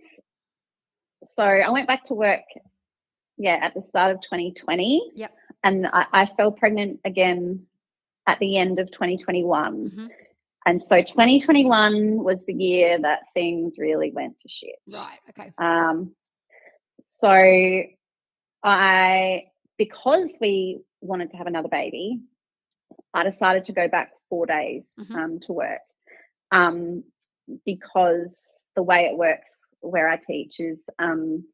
[1.24, 2.42] so I went back to work,
[3.38, 5.12] yeah, at the start of 2020.
[5.14, 5.34] Yep.
[5.64, 7.66] And I, I fell pregnant again
[8.26, 9.90] at the end of 2021.
[9.90, 10.08] Mhm.
[10.66, 14.74] And so 2021 was the year that things really went to shit.
[14.92, 15.18] Right.
[15.30, 15.52] Okay.
[15.58, 16.12] Um,
[17.00, 17.30] so
[18.64, 19.44] I,
[19.78, 22.20] because we wanted to have another baby,
[23.14, 25.14] I decided to go back four days Mhm.
[25.14, 25.80] um, to work
[26.50, 27.04] um,
[27.64, 28.36] because
[28.74, 31.44] the way it works where I teach is um,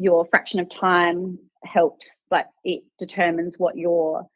[0.00, 4.26] your fraction of time helps, but it determines what your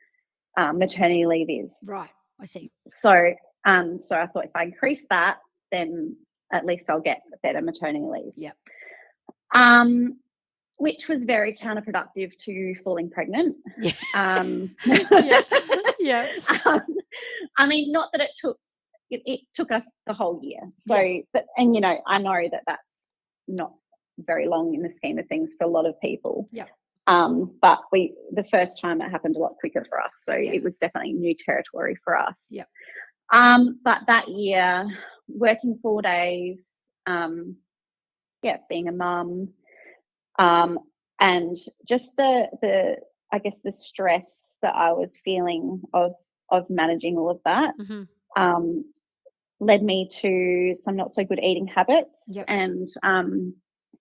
[0.57, 1.71] um, maternity leave is.
[1.83, 2.11] Right.
[2.41, 2.71] I see.
[2.89, 5.39] So, um, so I thought if I increase that,
[5.73, 6.17] then
[6.53, 8.33] at least I'll get better maternity leave.
[8.37, 8.57] Yep.
[9.55, 10.19] Um,
[10.77, 13.57] which was very counterproductive to falling pregnant.
[13.79, 13.93] Yeah.
[14.15, 15.41] Um, yeah.
[15.99, 16.27] Yeah.
[16.65, 16.81] um,
[17.59, 18.59] I mean, not that it took
[19.11, 20.61] it, it took us the whole year.
[20.81, 21.21] So, Yeah.
[21.33, 22.83] but and you know, I know that that's
[23.49, 23.75] not
[24.19, 26.49] very long in the scheme of things for a lot of people.
[26.51, 26.67] Yeah.
[27.07, 30.53] Um, but we the first time it happened a lot quicker for us, so Yeah.
[30.53, 32.45] it was definitely new territory for us.
[32.51, 32.69] Yep.
[33.33, 34.87] Um, but that year,
[35.29, 36.67] working four days,
[37.07, 37.57] um,
[38.43, 39.49] yeah, being a mum,
[40.39, 40.79] um,
[41.21, 42.97] and just the the
[43.33, 46.13] I guess the stress that I was feeling of
[46.51, 48.03] of managing all of that hmm
[48.37, 48.85] um,
[49.61, 52.47] led me to some not so good eating habits Yep.
[52.49, 53.55] and um,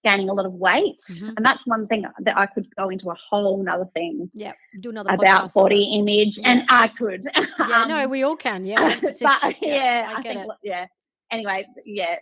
[0.06, 0.98] gaining a lot of weight.
[1.10, 1.34] Mhm.
[1.36, 4.54] And that's one thing that I could go into a whole nother thing Yeah.
[4.80, 5.98] Do another about body it.
[6.00, 7.28] image, and I could.
[7.70, 7.86] Yeah.
[7.86, 8.64] no, Um, we all can.
[8.66, 8.98] Yeah.
[9.02, 9.22] But
[9.62, 10.58] yeah, I I, get think it.
[10.64, 10.86] yeah.
[11.32, 12.16] Anyway, yeah,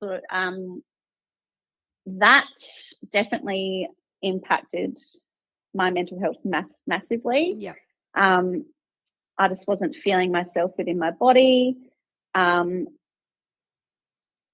[0.00, 0.82] So um,
[2.06, 2.46] that
[3.10, 3.88] definitely
[4.22, 4.98] impacted
[5.74, 7.54] my mental health mass- massively.
[7.56, 7.72] Yeah.
[8.14, 8.66] Um,
[9.38, 11.76] I just wasn't feeling myself within my body.
[12.34, 12.86] Um,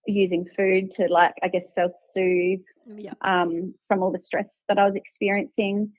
[0.07, 3.15] using food to like, I guess, self-soothe Yeah.
[3.23, 5.93] um, from all the stress that I was experiencing.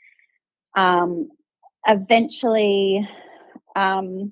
[0.75, 1.29] Um,
[1.87, 3.07] eventually,
[3.75, 4.31] um,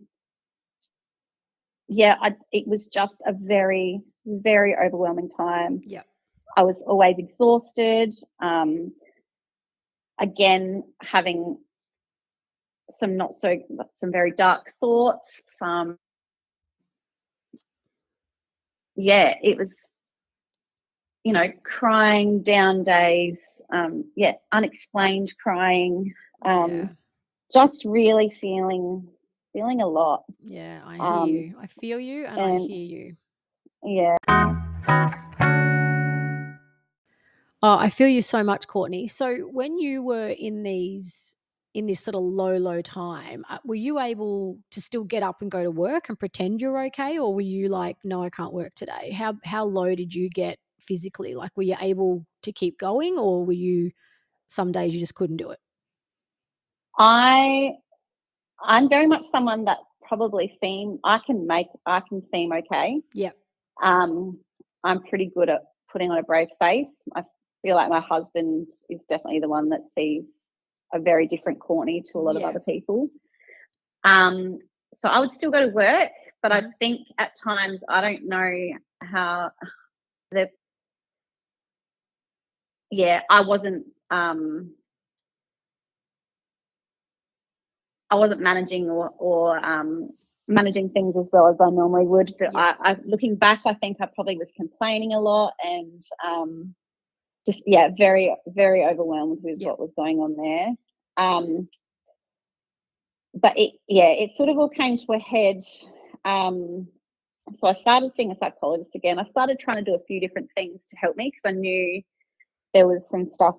[1.87, 5.81] yeah, I, it was just a very, very overwhelming time.
[5.85, 6.03] Yeah.
[6.57, 8.13] I was always exhausted.
[8.41, 8.93] Um,
[10.19, 11.57] again, having
[12.97, 13.57] some not so,
[13.99, 15.97] some very dark thoughts, some,
[18.99, 19.69] yeah, it was,
[21.23, 23.39] you know, crying down days,
[23.71, 26.87] um, yeah, unexplained crying, um, yeah.
[27.53, 29.07] just really feeling,
[29.53, 30.25] feeling a lot.
[30.45, 30.81] Yeah.
[30.85, 31.55] I hear um, you.
[31.61, 33.15] I feel you and, I hear you.
[33.83, 34.17] Yeah.
[37.61, 39.07] Oh, I feel you so much, Courtney.
[39.07, 41.37] So when you were in these
[41.73, 45.41] in this sort of low, low time, uh, were you able to still get up
[45.41, 48.53] and go to work and pretend you're okay, or were you like, no, I can't
[48.53, 49.11] work today?
[49.11, 51.35] How how low did you get physically?
[51.35, 53.91] Like, were you able to keep going, or were you
[54.47, 55.59] some days you just couldn't do it?
[56.97, 57.73] I
[58.63, 59.77] I'm very much someone that
[60.07, 62.99] probably seem I can make I can seem okay.
[63.13, 63.37] Yep.
[63.81, 64.39] Um,
[64.83, 66.87] I'm pretty good at putting on a brave face.
[67.15, 67.23] I
[67.61, 70.25] feel like my husband is definitely the one that sees
[70.93, 72.41] a very different Courtney to a lot Yeah.
[72.41, 73.09] of other people.
[74.03, 74.59] Um,
[74.97, 76.73] so I would still go to work, but I Mhm.
[76.79, 79.51] think at times I don't know how
[80.31, 80.49] the
[82.91, 84.73] yeah, I wasn't um
[88.09, 90.09] I wasn't managing or, or um,
[90.47, 92.33] managing things as well as I normally would.
[92.39, 92.75] But Yeah.
[92.79, 96.75] I, I, looking back, I think I probably was complaining a lot and um,
[97.45, 99.69] just yeah, very very overwhelmed with Yeah.
[99.69, 100.75] what was going on there.
[101.17, 101.67] Um,
[103.33, 105.63] but it yeah, it sort of all came to a head.
[106.25, 106.87] Um,
[107.55, 109.17] so I started seeing a psychologist again.
[109.19, 112.01] I started trying to do a few different things to help me because I knew
[112.73, 113.55] there was some stuff.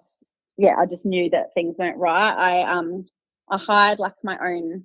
[0.56, 2.32] Yeah, I just knew that things weren't right.
[2.34, 3.04] I um
[3.50, 4.84] I hired like my own.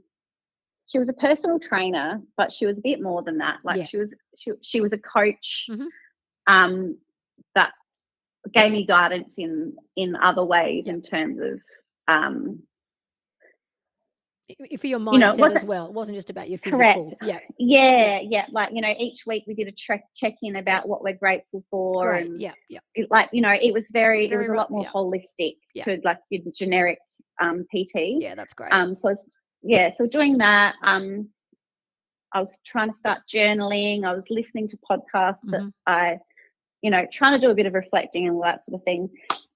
[0.88, 3.58] She was a personal trainer, but she was a bit more than that.
[3.64, 3.86] Like Yeah.
[3.86, 5.66] she was she she was a coach.
[5.70, 5.88] Mhm.
[6.48, 6.98] Um,
[8.54, 10.94] gave me guidance in in other ways Yeah.
[10.94, 11.60] in terms of
[12.08, 12.64] um
[14.80, 15.88] For your mindset it wasn't- as well.
[15.88, 16.78] It wasn't just about your physical.
[17.10, 17.16] Correct.
[17.24, 17.40] Yeah.
[17.58, 21.02] yeah yeah like you know each week we did a check check in about what
[21.04, 22.28] we're grateful for Great.
[22.28, 22.54] and Yeah.
[22.70, 22.80] Yeah.
[22.94, 24.92] it, like you know it was very, Very it was a lot more yeah.
[24.92, 25.84] holistic Yeah.
[25.86, 27.00] to like your generic
[27.42, 28.36] um pt Yeah.
[28.36, 28.72] That's great.
[28.72, 29.24] um so it's,
[29.64, 31.28] yeah so doing that um
[32.34, 35.74] i was trying to start journaling i was listening to podcasts that Mhm.
[35.88, 36.20] i
[36.86, 39.10] you know trying to do a bit of reflecting and all that sort of thing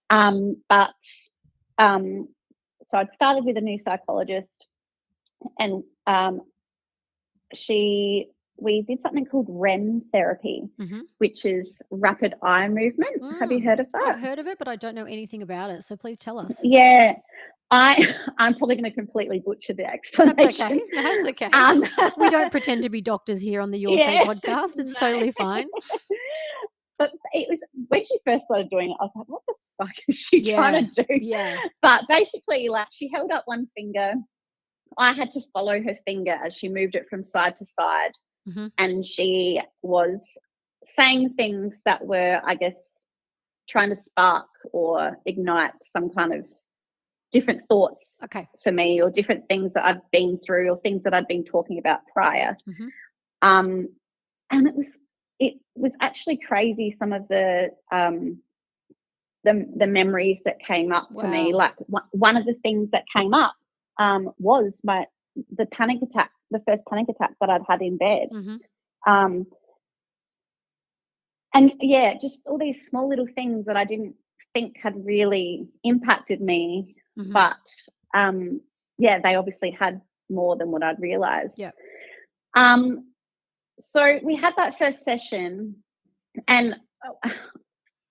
[0.09, 0.89] um but
[1.77, 2.27] um
[2.87, 4.65] so i'd started with a new psychologist
[5.59, 6.41] and um
[7.53, 11.03] she we did something called REM therapy, Mhm.
[11.19, 13.23] which is rapid eye movement.
[13.39, 14.03] Have you Mm, heard of that?
[14.15, 15.85] I've heard of it, but I don't know anything about it.
[15.85, 16.59] So please tell us.
[16.61, 17.13] Yeah,
[17.71, 17.95] I
[18.37, 20.35] I'm probably going to completely butcher the explanation.
[20.35, 20.81] That's okay.
[20.93, 21.49] That's okay.
[21.53, 21.85] Um,
[22.17, 24.77] we don't pretend to be doctors here on the Your Say podcast.
[24.77, 25.67] It's totally fine.
[26.99, 29.95] But it was when she first started doing it, I was like, "What the fuck
[30.07, 31.57] is she trying to do?" Yeah.
[31.81, 34.13] But basically, like she held up one finger.
[34.97, 38.11] I had to follow her finger as she moved it from side to side,
[38.47, 38.71] Mhm.
[38.77, 40.23] and she was
[40.85, 42.75] saying things that were, I guess,
[43.67, 46.45] trying to spark or ignite some kind of
[47.31, 48.47] different thoughts Okay.
[48.63, 51.77] for me or different things that I've been through or things that I'd been talking
[51.77, 52.57] about prior.
[52.67, 52.89] Mhm.
[53.43, 53.89] Um,
[54.49, 54.87] and it was
[55.39, 58.39] it was actually crazy some of the um,
[59.43, 61.53] the the memories that came up for me.
[61.53, 63.55] Like one one of the things that came up
[63.99, 65.05] um, was my
[65.55, 68.29] the panic attack, the first panic attack that I'd had in bed.
[68.31, 68.57] hmm
[69.07, 69.45] Um,
[71.53, 74.15] and yeah, just all these small little things that I didn't
[74.53, 77.57] think had really impacted me hmm but
[78.15, 78.59] um
[78.97, 81.71] yeah they obviously had more than what i'd realized Yeah.
[82.55, 83.08] um
[83.81, 85.75] so we had that first session
[86.47, 87.29] and uh,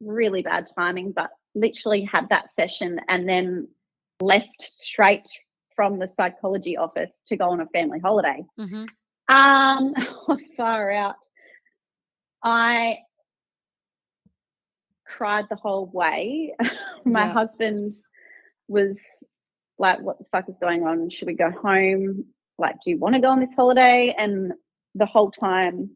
[0.01, 3.69] really bad timing but literally had that session and then
[4.21, 5.29] left straight
[5.75, 8.45] from the psychology office to go on a family holiday.
[8.59, 8.85] Hmm
[9.29, 9.95] um
[10.57, 11.17] far out.
[12.43, 12.99] I
[15.05, 16.55] cried the whole way.
[17.05, 17.33] My Yeah.
[17.33, 17.95] husband
[18.69, 18.99] was
[19.79, 21.11] like what the fuck is going on?
[21.11, 22.25] Should we go home?
[22.59, 24.15] Like do you want to go on this holiday?
[24.17, 24.53] And
[24.95, 25.91] the whole time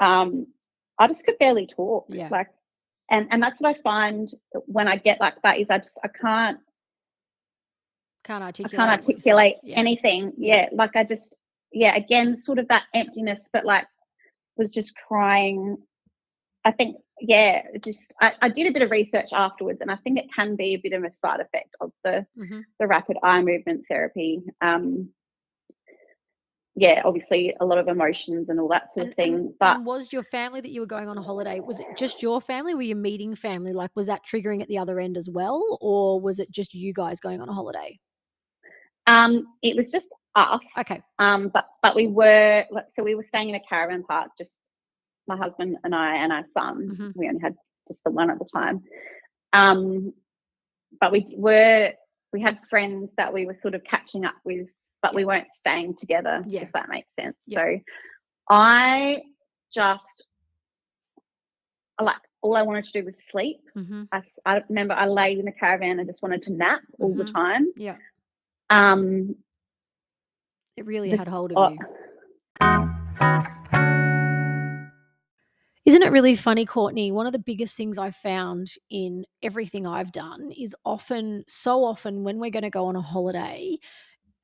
[0.00, 0.46] um
[0.98, 2.28] i just could barely talk Yeah.
[2.30, 2.48] like
[3.10, 4.28] and and that's what i find
[4.66, 6.58] when i get like that is i just i can't
[8.24, 8.76] Can't i articulate.
[8.76, 9.78] can't what you're articulate Yeah.
[9.78, 10.68] anything Yeah.
[10.72, 11.34] like i just
[11.72, 13.86] yeah again sort of that emptiness but like
[14.56, 15.76] was just crying
[16.64, 20.18] i think yeah just I, I did a bit of research afterwards and i think
[20.18, 22.62] it can be a bit of a side effect of the Mhm.
[22.78, 25.10] the rapid eye movement therapy um
[26.80, 29.76] yeah obviously a lot of emotions and all that sort And, of thing and, but
[29.76, 31.60] and was your family that you were going on a holiday?
[31.60, 32.74] Was it just your family?
[32.74, 33.72] Were you meeting family?
[33.72, 36.92] Like, was that triggering at the other end as well, or was it just you
[36.92, 37.98] guys going on a holiday?
[39.06, 41.00] um it was just us Okay.
[41.18, 44.52] um but but we were so we were staying in a caravan park just
[45.26, 47.12] my husband and i and our son Mhm.
[47.16, 47.54] we only had
[47.88, 48.82] just the one at the time
[49.54, 50.12] um
[51.00, 51.92] but we were
[52.34, 54.68] we had friends that we were sort of catching up with
[55.02, 56.62] but we weren't staying together Yeah.
[56.62, 57.58] if that makes sense Yeah.
[57.60, 57.78] so
[58.50, 59.20] i
[59.72, 60.24] just
[62.00, 65.44] like all i wanted to do was sleep hmm I, I remember i laid in
[65.44, 67.32] the caravan and just wanted to nap all the Mhm.
[67.32, 67.96] time Yeah.
[68.70, 69.34] um
[70.76, 71.78] It really The- had hold of oh, you.
[75.84, 77.10] Isn't it really funny, Courtney?
[77.12, 82.24] One of the biggest things I've found in everything I've done is often, so often,
[82.24, 83.78] when we're going to go on a holiday,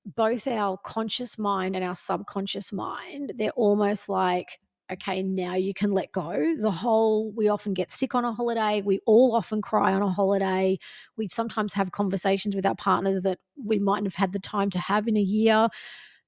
[0.04, 4.60] both our conscious mind and our subconscious mind, they're almost like,
[4.92, 6.54] okay, now you can let go.
[6.58, 8.82] The whole, we often get sick on a holiday.
[8.82, 10.78] We all often cry on a holiday.
[11.16, 14.78] We sometimes have conversations with our partners that we mightn't have had the time to
[14.78, 15.68] have in a year.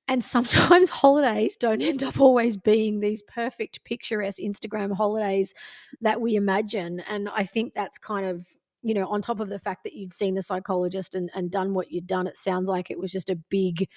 [0.08, 5.52] And sometimes holidays don't end up always being these perfect, picturesque Instagram holidays
[6.00, 7.00] that we imagine.
[7.00, 8.46] And I think that's kind of
[8.86, 11.74] you know, on top of the fact that you'd seen the psychologist and, and done
[11.74, 13.88] what you'd done, it sounds like it was just a big,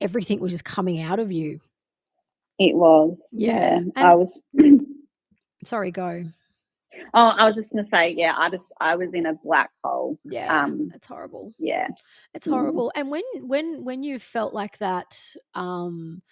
[0.00, 1.60] everything was just coming out of you.
[2.58, 3.18] It was.
[3.30, 3.80] Yeah.
[3.94, 4.10] yeah.
[4.10, 4.30] I was.
[5.64, 6.24] sorry, go.
[7.12, 10.18] Oh, I was just gonna say, yeah, I just I was in a black hole.
[10.24, 11.52] Yeah, um, it's horrible.
[11.58, 11.88] Yeah,
[12.32, 12.92] it's horrible.
[12.96, 13.00] Mm.
[13.00, 15.18] And when when when you felt like that,
[15.54, 16.22] um,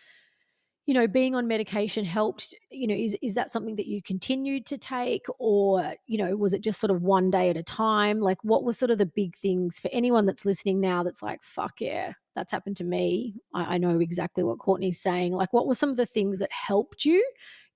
[0.87, 4.67] you know, being on medication helped, you know, is, is that something that you continued
[4.67, 8.21] to take or, you know, was it just sort of one day at a time?
[8.21, 11.45] Like what was sort of the big things for anyone that's listening now that's like,
[11.45, 13.37] fuck yeah, that's happened to me.
[13.55, 15.33] I, I know exactly what Courtney's saying.
[15.35, 17.25] Like what were some of the things that helped you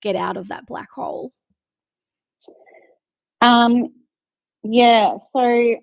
[0.03, 1.33] get out of that black hole?
[3.41, 3.93] Um,
[4.65, 5.77] yeah, so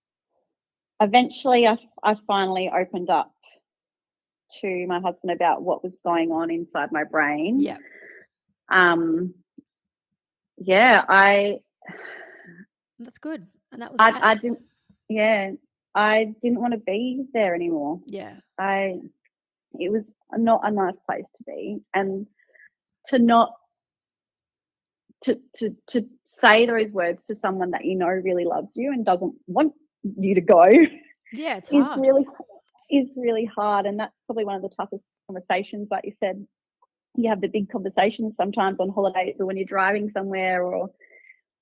[1.00, 3.32] eventually I, I finally opened up
[4.60, 7.60] to my husband about what was going on inside my brain.
[7.60, 7.78] Yeah.
[8.70, 9.34] Um
[10.58, 11.60] yeah, I
[12.98, 13.46] That's good.
[13.72, 14.60] And that was I, I didn't
[15.08, 15.52] yeah,
[15.94, 18.00] I didn't want to be there anymore.
[18.06, 18.36] Yeah.
[18.58, 19.00] I
[19.78, 22.26] it was not a nice place to be and
[23.06, 23.52] to not
[25.22, 26.08] to to to
[26.40, 30.34] say those words to someone that you know really loves you and doesn't want you
[30.34, 30.64] to go
[31.32, 32.00] yeah it's hard.
[32.00, 32.26] really
[32.90, 33.86] is really hard.
[33.86, 36.46] And that's probably one of the toughest conversations, like you said.
[37.16, 40.90] You have the big conversations sometimes on holidays or when you're driving somewhere or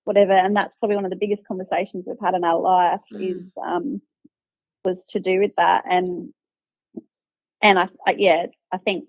[0.04, 0.32] whatever.
[0.32, 3.30] And that's probably one of the biggest conversations we've had in our life mm.
[3.30, 4.02] is um,
[4.84, 5.84] was to do with that.
[5.88, 6.32] And
[7.62, 9.04] and I, I yeah, I think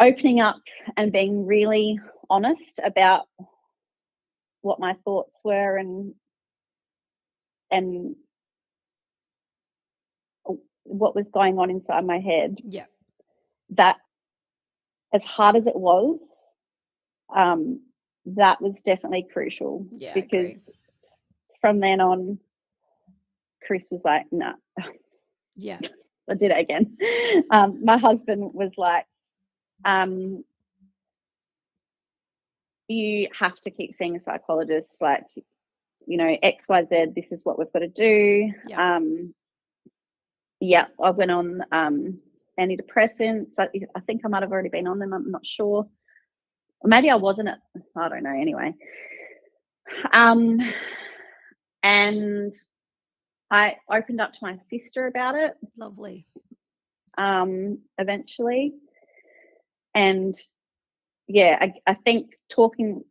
[0.00, 0.60] opening up
[0.96, 1.98] and being really
[2.30, 3.26] honest about
[4.62, 6.14] what my thoughts were and
[7.70, 8.16] and
[10.84, 12.58] what was going on inside my head.
[12.64, 12.84] Yeah.
[13.70, 13.96] That
[15.12, 16.20] as hard as it was,
[17.34, 17.80] um,
[18.26, 19.86] that was definitely crucial.
[19.90, 20.14] Yeah.
[20.14, 20.52] Because
[21.60, 22.38] from then on,
[23.66, 24.52] Chris was like, no.
[24.78, 24.86] Nah.
[25.56, 25.78] Yeah.
[26.28, 26.96] I did it again.
[27.50, 29.04] Um, my husband was like,
[29.84, 30.42] um,
[32.88, 35.24] you have to keep seeing a psychologist, like,
[36.06, 38.52] you know, XYZ, this is what we've got to do.
[38.66, 38.96] Yeah.
[38.96, 39.34] Um,
[40.68, 42.18] yeah, I went on um,
[42.58, 43.48] antidepressants.
[43.58, 45.12] I, I think I might have already been on them.
[45.12, 45.86] I'm not sure.
[46.82, 47.48] Maybe I wasn't.
[47.48, 47.58] At,
[47.96, 48.30] I don't know.
[48.30, 48.74] Anyway,
[50.12, 50.58] um,
[51.82, 52.54] and
[53.50, 55.54] I opened up to my sister about it.
[55.76, 56.26] Lovely.
[57.16, 58.74] Um, eventually,
[59.94, 60.34] and
[61.26, 63.04] yeah, I, I think talking,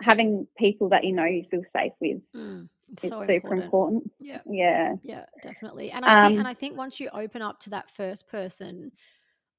[0.00, 2.20] having people that you know you feel safe with.
[2.34, 3.64] Mm it's, so super important.
[3.64, 4.12] important.
[4.20, 4.40] Yeah.
[4.46, 4.94] Yeah.
[5.02, 5.90] Yeah, definitely.
[5.90, 8.92] And I um, think and I think once you open up to that first person,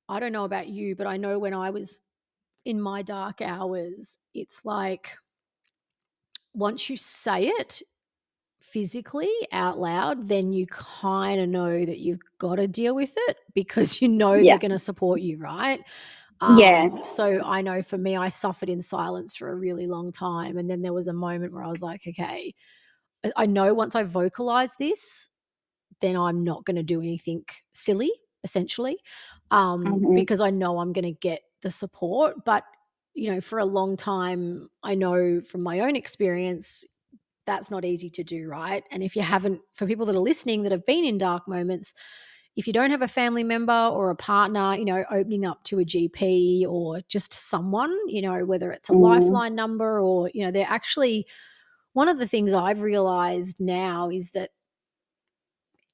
[0.07, 2.01] I don't know about you, but I know when I was
[2.65, 5.17] in my dark hours, it's like
[6.53, 7.81] once you say it
[8.61, 13.37] physically out loud, then you kind of know that you've got to deal with it
[13.53, 14.53] because you know yeah.
[14.53, 15.79] they're going to support you, right?
[16.41, 17.01] Um, yeah.
[17.03, 20.57] So I know for me, I suffered in silence for a really long time.
[20.57, 22.53] And then there was a moment where I was like, okay,
[23.35, 25.29] I know once I vocalize this,
[26.01, 28.11] then I'm not going to do anything silly,
[28.43, 28.97] essentially,
[29.51, 30.15] um, mm-hmm.
[30.15, 32.45] because I know I'm going to get the support.
[32.45, 32.63] But,
[33.13, 36.85] you know, for a long time, I know from my own experience,
[37.45, 38.83] that's not easy to do, right?
[38.91, 41.93] And if you haven't, for people that are listening that have been in dark moments,
[42.55, 45.79] if you don't have a family member or a partner, you know, opening up to
[45.79, 49.01] a GP or just someone, you know, whether it's a mm.
[49.01, 51.27] lifeline number or, you know, they're actually
[51.95, 54.49] one of the things I've realized now is that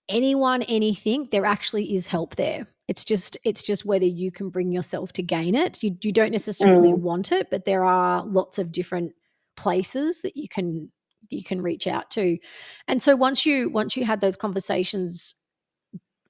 [0.10, 2.66] anyone, anything, there actually is help there.
[2.88, 5.84] It's just it's just whether you can bring yourself to gain it.
[5.84, 6.98] You you don't necessarily mm.
[6.98, 9.14] want it, but there are lots of different
[9.56, 10.92] places that you can
[11.30, 12.40] you can reach out to.
[12.88, 15.36] And so once you once you had those conversations,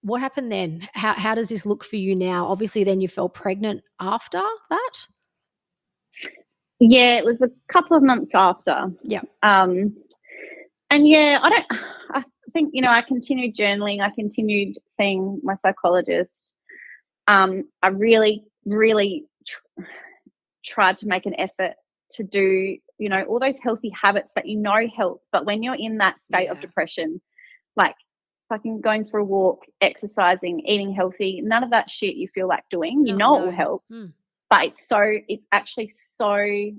[0.01, 0.89] what happened then?
[0.93, 2.45] How how does this look for you now?
[2.45, 5.07] Obviously then you fell pregnant after that?
[6.83, 8.87] Yeah, it was a couple of months after.
[9.03, 9.21] Yeah.
[9.43, 9.95] Um,
[10.89, 11.65] and yeah, I don't.
[12.13, 12.23] I
[12.53, 14.01] think you know I continued journaling.
[14.01, 16.51] I continued seeing my psychologist.
[17.27, 19.25] Um, I really, really,
[20.65, 21.75] tried to make an effort
[22.13, 25.21] to do, you know, all those healthy habits that you know help.
[25.31, 27.21] But when you're in that state of depression,
[27.75, 27.95] like
[28.49, 32.63] fucking going for a walk, exercising, eating healthy, none of that shit you feel like
[32.71, 33.05] doing.
[33.05, 34.13] You No, know it will help, Mm.
[34.51, 36.71] But it's so it's actually so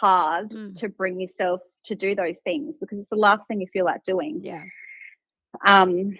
[0.00, 0.76] hard Mm.
[0.76, 4.04] to bring yourself to do those things because it's the last thing you feel like
[4.04, 4.40] doing.
[4.44, 4.62] Yeah.
[5.66, 6.16] Um,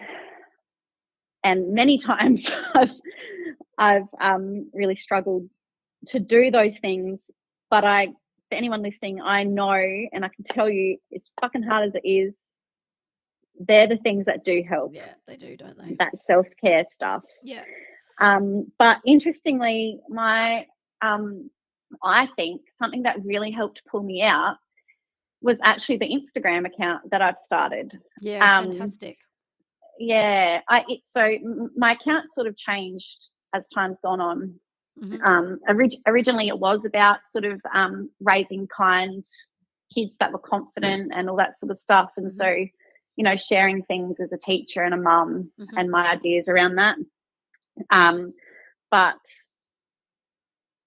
[1.45, 2.91] and many times I've
[3.77, 5.49] I've um, really struggled
[6.07, 7.19] to do those things.
[7.69, 9.71] But I, for anyone listening, I know
[10.11, 12.33] and I can tell you, as fucking hard as it is,
[13.59, 14.93] they're the things that do help.
[14.95, 15.95] Yeah, they do, don't they?
[15.99, 17.23] That self care stuff.
[17.43, 17.63] Yeah.
[18.19, 20.65] Um, but interestingly, my
[21.01, 21.49] um,
[22.03, 24.57] I think something that really helped pull me out
[25.41, 27.97] was actually the Instagram account that I've started.
[28.21, 29.17] Yeah, Um, fantastic.
[29.97, 31.37] Yeah, I it, so
[31.75, 34.59] my account sort of changed as time's gone on.
[35.01, 35.21] Mhm.
[35.25, 39.25] Um, orig- originally, it was about sort of um, raising kind
[39.93, 42.37] kids that were confident and all that sort of stuff, and Mhm.
[42.37, 42.65] so
[43.15, 45.67] you know, sharing things as a teacher and a mum Mhm.
[45.75, 46.95] and my ideas around that.
[47.91, 48.33] Um,
[48.91, 49.17] but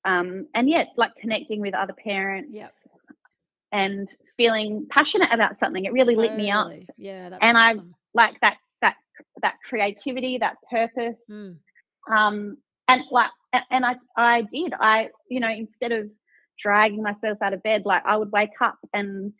[0.04, 2.72] um, and yet, like connecting with other parents Yep.
[3.72, 6.72] and feeling passionate about something, it really lit me up.
[6.96, 7.76] Yeah, that's And I-
[8.14, 8.96] Like that, that,
[9.42, 11.22] that creativity, that purpose.
[11.30, 11.56] Mm.
[12.10, 13.30] Um, and like,
[13.70, 14.74] and I, I did.
[14.78, 16.10] I, you know, instead of
[16.58, 19.32] dragging myself out of bed, like I would wake up and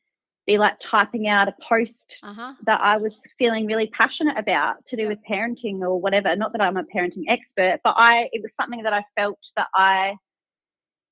[0.53, 2.53] be like typing out a post Uh-huh.
[2.68, 6.34] that I was feeling really passionate about to do with parenting or whatever.
[6.36, 9.68] Not that I'm a parenting expert, but I it was something that I felt that
[9.74, 10.16] I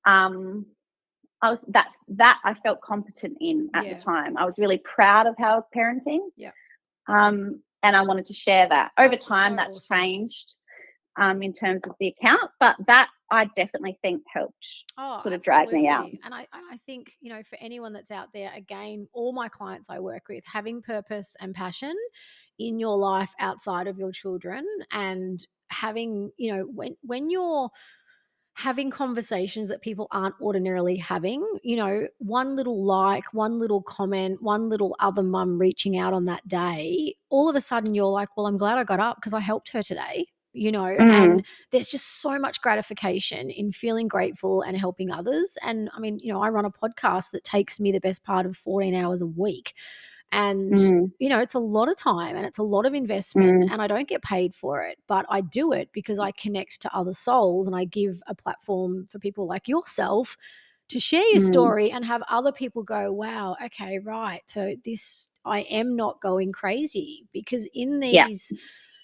[0.07, 0.67] um
[1.43, 3.95] I was that that I felt competent in at Yeah.
[3.95, 4.37] the time.
[4.37, 6.21] I was really proud of how I was parenting.
[6.37, 6.53] Yeah.
[7.09, 8.93] Um and I wanted to share that.
[8.99, 9.97] Over That's time so that's awesome.
[9.99, 10.55] changed
[11.17, 14.67] um in terms of the account, but that I definitely think helped.
[14.99, 16.11] Oh, sort of dragged me out.
[16.25, 19.49] And I, and I think, you know, for anyone that's out there, again, all my
[19.49, 21.95] clients I work with, having purpose and passion
[22.59, 27.71] in your life outside of your children and having, you know, when when you're
[28.55, 34.43] having conversations that people aren't ordinarily having, you know, one little like, one little comment,
[34.43, 38.29] one little other mum reaching out on that day, all of a sudden you're like,
[38.37, 41.11] well, I'm glad I got up because I helped her today, you know, Mm.
[41.23, 45.57] and there's just so much gratification in feeling grateful and helping others.
[45.63, 48.47] And I mean, you know, I run a podcast that takes me the best part
[48.47, 49.75] of 14 hours a week.
[50.33, 53.65] And, Mm, you know, it's a lot of time and it's a lot of investment,
[53.65, 53.73] Mm.
[53.73, 56.95] and I don't get paid for it, but I do it because I connect to
[56.97, 60.37] other souls and I give a platform for people like yourself
[60.89, 61.47] to share your Mm.
[61.47, 64.43] story and have other people go, wow, okay, right.
[64.49, 68.27] So this, I am not going crazy because in Yeah.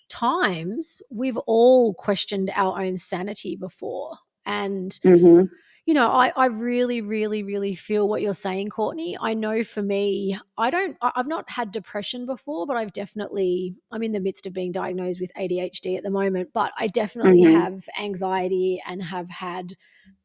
[0.08, 4.16] Times, we've all questioned our own sanity before.
[4.44, 5.48] And mhm,
[5.86, 9.16] you know, I, I really, really, really feel what you're saying, Courtney.
[9.20, 14.02] I know for me, I don't, I've not had depression before, but I've definitely, I'm
[14.02, 17.52] in the midst of being diagnosed with ADHD at the moment, but I definitely Mhm.
[17.52, 19.74] have anxiety and have had,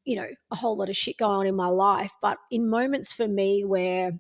[0.05, 2.11] you know, a whole lot of shit going on in my life.
[2.21, 4.13] But in moments for me where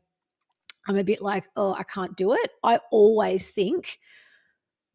[0.87, 3.99] I'm a bit like, oh, I can't do it, I always think,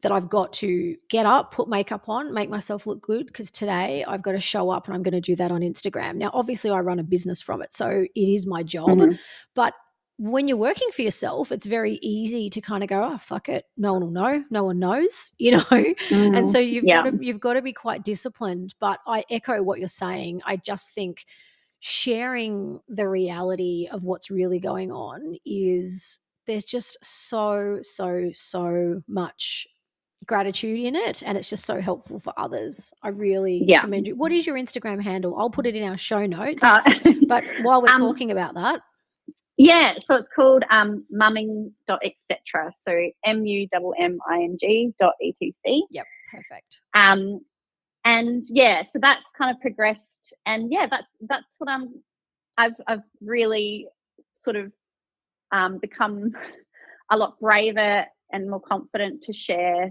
[0.03, 4.05] that I've got to get up, put makeup on, make myself look good because today
[4.07, 6.16] I've got to show up and I'm going to do that on Instagram.
[6.16, 8.99] Now, obviously, I run a business from it, so it is my job.
[8.99, 9.18] mhm.
[9.55, 9.74] But
[10.18, 13.66] when you're working for yourself, it's very easy to kind of go, oh, fuck it.
[13.76, 14.44] No one will know.
[14.51, 15.64] No one knows, you know?
[15.70, 16.49] And Mm.
[16.49, 17.03] so you've Yeah.
[17.03, 18.74] got to you've got to be quite disciplined.
[18.80, 20.40] But I echo what you're saying.
[20.44, 21.24] I just think
[21.80, 29.66] sharing the reality of what's really going on is there's just so, so, so much
[30.27, 32.93] gratitude in it and it's just so helpful for others.
[33.03, 33.81] I really Yeah.
[33.83, 34.16] commend you.
[34.16, 35.35] What is your Instagram handle?
[35.39, 36.64] I'll put it in our show notes.
[36.64, 36.81] Uh,
[37.29, 38.81] but while we're um, talking about that,
[39.57, 42.72] Yeah, so it's called um, mumming.etc.
[42.87, 45.85] So M U M M I N G dot E T C.
[45.91, 46.81] yep, perfect.
[46.95, 47.41] Um,
[48.05, 51.95] and yeah, so that's kind of progressed, and yeah, that's that's what I'm.
[52.59, 53.89] I've I've really
[54.35, 54.72] sort of
[55.53, 56.33] um, become
[57.11, 59.91] a lot braver and more confident to share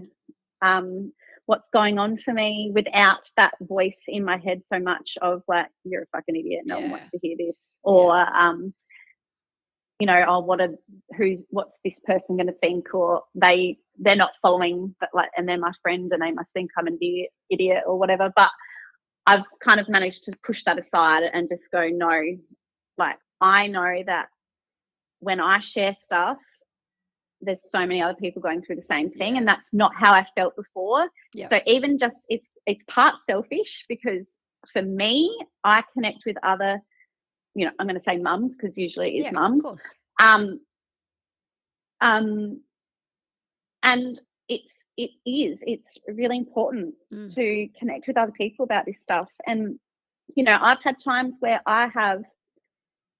[0.74, 1.12] um,
[1.46, 5.68] what's going on for me without that voice in my head so much of like
[5.84, 8.74] you're a fucking idiot, no one wants to hear this, or um,
[9.98, 10.74] you know, oh, what a
[11.16, 15.48] who's what's this person going to think, or they they're not following, but like, and
[15.48, 18.32] they're my friend, and they must think I'm an idiot, idiot or whatever.
[18.34, 18.50] But
[19.26, 22.20] I've kind of managed to push that aside and just go, no,
[22.98, 24.28] like I know that
[25.20, 26.38] when I share stuff,
[27.40, 30.26] there's so many other people going through the same thing, and that's not how I
[30.36, 31.08] felt before.
[31.34, 31.50] Yep.
[31.50, 34.26] So even just it's it's part selfish because
[34.72, 36.80] for me, I connect with other,
[37.54, 39.64] you know, I'm going to say mums because usually it's yeah, mums.
[39.64, 39.82] of course.
[40.20, 40.60] Um,
[42.00, 42.60] um,
[43.82, 47.32] and it's it is it's really important Mm.
[47.34, 49.28] to connect with other people about this stuff.
[49.46, 49.78] And
[50.34, 52.22] you know, I've had times where I have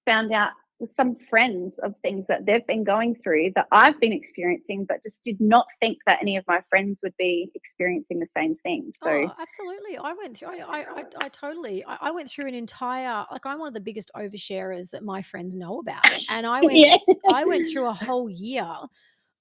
[0.06, 0.50] found out
[0.96, 5.16] some friends of things that they've been going through that I've been experiencing, but just
[5.24, 8.92] did not think that any of my friends would be experiencing the same thing.
[9.02, 9.98] So, Oh, absolutely.
[9.98, 10.48] I went through.
[10.48, 11.84] I, I, I, I totally.
[11.86, 13.24] I, I went through an entire.
[13.30, 16.76] Like, I'm one of the biggest oversharers that my friends know about, and I went.
[16.76, 16.96] yeah.
[17.28, 18.66] I went through a whole year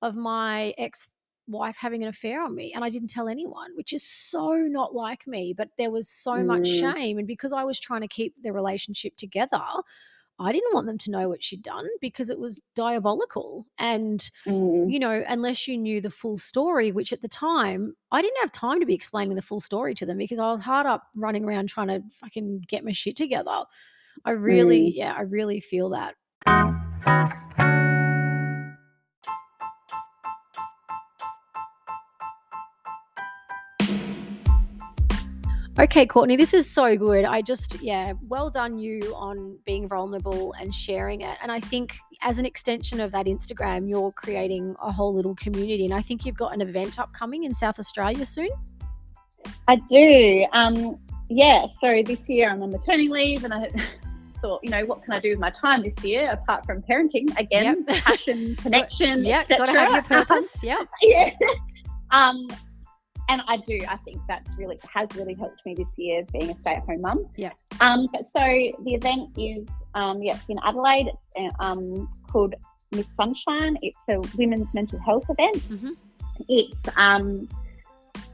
[0.02, 1.08] of my ex
[1.48, 4.94] wife having an affair on me, and I didn't tell anyone, which is so not
[4.96, 5.54] like me.
[5.56, 6.80] But there was so much Mm.
[6.96, 9.62] shame, and because I was trying to keep the relationship together.
[10.38, 13.66] I didn't want them to know what she'd done because it was diabolical.
[13.80, 14.92] And Mm.
[14.92, 18.52] you know, unless you knew the full story, which at the time I didn't have
[18.52, 21.46] time to be explaining the full story to them because I was hard up running
[21.46, 23.64] around trying to fucking get my shit together.
[24.26, 24.94] I really, Mm.
[24.96, 26.16] yeah, I really feel that.
[35.86, 37.26] Okay, Courtney, this is so good.
[37.26, 41.38] I just, yeah, well done you on being vulnerable and sharing it.
[41.44, 45.86] And I think as an extension of that Instagram, you're creating a whole little community.
[45.86, 48.50] And I think you've got an event upcoming in South Australia soon.
[49.68, 50.48] I do.
[50.54, 50.98] Um,
[51.30, 51.68] yeah.
[51.80, 53.70] So this year I'm on maternity leave, and I
[54.42, 57.28] thought, you know, what can I do with my time this year apart from parenting?
[57.38, 58.04] Again, Yep.
[58.04, 60.64] passion, connection, Yeah, got to have your purpose.
[60.64, 60.84] Yeah.
[61.04, 61.30] yeah.
[62.10, 62.48] Um,
[63.30, 63.80] and I do.
[63.88, 67.28] I think that's really has really helped me this year being a stay-at-home mum.
[67.36, 67.52] Yeah.
[67.82, 68.44] Um, but so
[68.84, 72.54] the event is um, yeah, in Adelaide, uh, um, called
[72.92, 73.78] Miss Sunshine.
[73.82, 75.58] It's a women's mental health event.
[75.70, 75.96] Mhm.
[76.50, 77.48] It's um,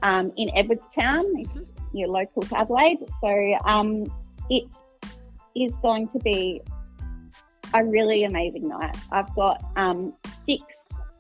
[0.04, 1.26] um, in Edwardstown.
[1.36, 1.68] Mhm.
[1.94, 4.06] you're local to Adelaide, so um,
[4.50, 4.64] it
[5.56, 6.62] is going to be
[7.74, 8.96] a really amazing night.
[9.12, 10.14] I've got um,
[10.46, 10.64] six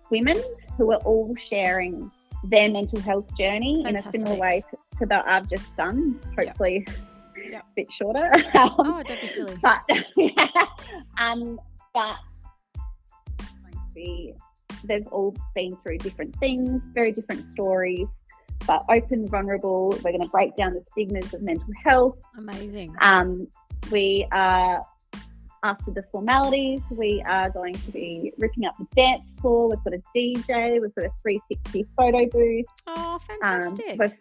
[0.09, 0.37] women
[0.77, 2.09] who are all sharing
[2.43, 6.19] their mental health journey in a similar way to, to that I've just done.
[6.37, 6.85] Hopefully,
[7.49, 7.61] Yep.
[7.63, 8.31] a bit shorter.
[8.57, 9.57] Um, Oh, don't be silly.
[9.61, 9.79] but
[11.19, 11.59] um,
[11.93, 12.17] but
[13.37, 14.33] going to be-
[14.85, 18.07] they've all been through different things, very different stories,
[18.67, 19.89] but open, vulnerable.
[20.03, 22.17] We're going to break down the stigmas of mental health.
[22.37, 22.95] Amazing.
[23.01, 23.47] Um,
[23.91, 24.81] we are
[25.63, 29.69] after the formalities, we are going to be ripping up the dance floor.
[29.69, 30.81] We've got a DJ.
[30.81, 32.65] We've got a 360 photo booth.
[32.87, 33.99] Oh, Um, fantastic.
[33.99, 34.11] we've,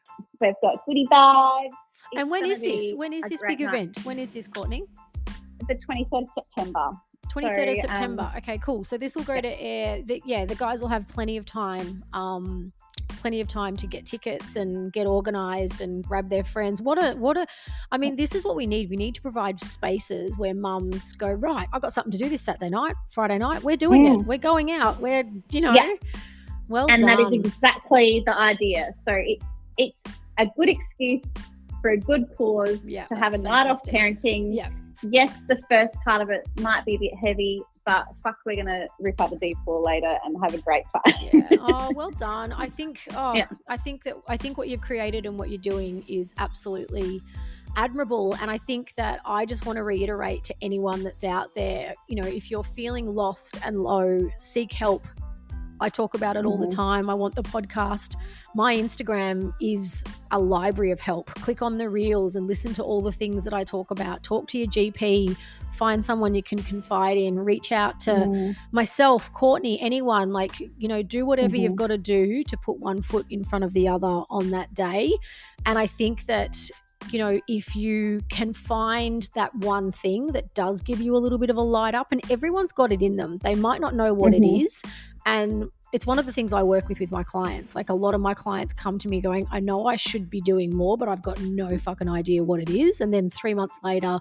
[0.40, 1.74] we've got goodie bags.
[2.12, 2.92] It's and when is this?
[2.94, 3.68] When is this big night.
[3.74, 4.04] event?
[4.04, 4.84] When is this, Courtney?
[5.68, 6.90] The 23rd of September.
[7.32, 8.32] 23rd of So, um, September.
[8.38, 8.84] okay, cool.
[8.84, 9.40] So this will go yeah.
[9.42, 10.02] to air.
[10.02, 12.04] The, yeah, the guys will have plenty of time.
[12.12, 12.72] Um,
[13.20, 16.80] plenty of time to get tickets and get organized and grab their friends.
[16.82, 17.46] What a what a
[17.92, 18.90] I mean, this is what we need.
[18.90, 22.42] We need to provide spaces where mums go, right, I got something to do this
[22.42, 23.62] Saturday night, Friday night.
[23.62, 24.12] We're doing it.
[24.18, 24.26] Mm.
[24.26, 25.00] We're going out.
[25.00, 25.94] We're, you know, Yeah.
[26.68, 27.16] well and done.
[27.16, 28.94] that is exactly the idea.
[29.06, 29.44] So it's
[29.78, 29.96] it's
[30.38, 31.22] a good excuse
[31.82, 34.54] for a good cause yeah, to have a that's night off parenting.
[34.54, 34.68] Yeah.
[35.02, 38.86] Yes, the first part of it might be a bit heavy, but fuck, we're gonna
[39.00, 41.14] rip up the deep floor later and have a great time.
[41.32, 41.48] yeah.
[41.60, 42.52] Oh, well done.
[42.52, 43.00] I think.
[43.14, 43.46] Oh, Yeah.
[43.68, 47.20] I think that I think what you've created and what you're doing is absolutely
[47.76, 48.34] admirable.
[48.40, 51.94] And I think that I just want to reiterate to anyone that's out there.
[52.08, 55.04] You know, if you're feeling lost and low, seek help.
[55.82, 56.74] I talk about it all the Mhm.
[56.74, 57.08] time.
[57.08, 58.16] I want the podcast.
[58.54, 61.26] My Instagram is a library of help.
[61.36, 64.22] Click on the reels and listen to all the things that I talk about.
[64.22, 65.36] Talk to your GP.
[65.80, 67.38] Find someone you can confide in.
[67.38, 71.76] Reach out to Mm, myself, Courtney, anyone, like, you know, do whatever you've Mhm.
[71.76, 75.14] got to do to put one foot in front of the other on that day.
[75.64, 76.54] And I think that,
[77.10, 81.38] you know, if you can find that one thing that does give you a little
[81.38, 84.12] bit of a light up, and everyone's got it in them, they might not know
[84.12, 84.44] what Mhm.
[84.44, 84.82] it is.
[85.24, 87.74] And it's one of the things I work with with my clients.
[87.74, 90.42] Like a lot of my clients come to me going, I know I should be
[90.42, 93.00] doing more, but I've got no fucking idea what it is.
[93.00, 94.20] And then three months later,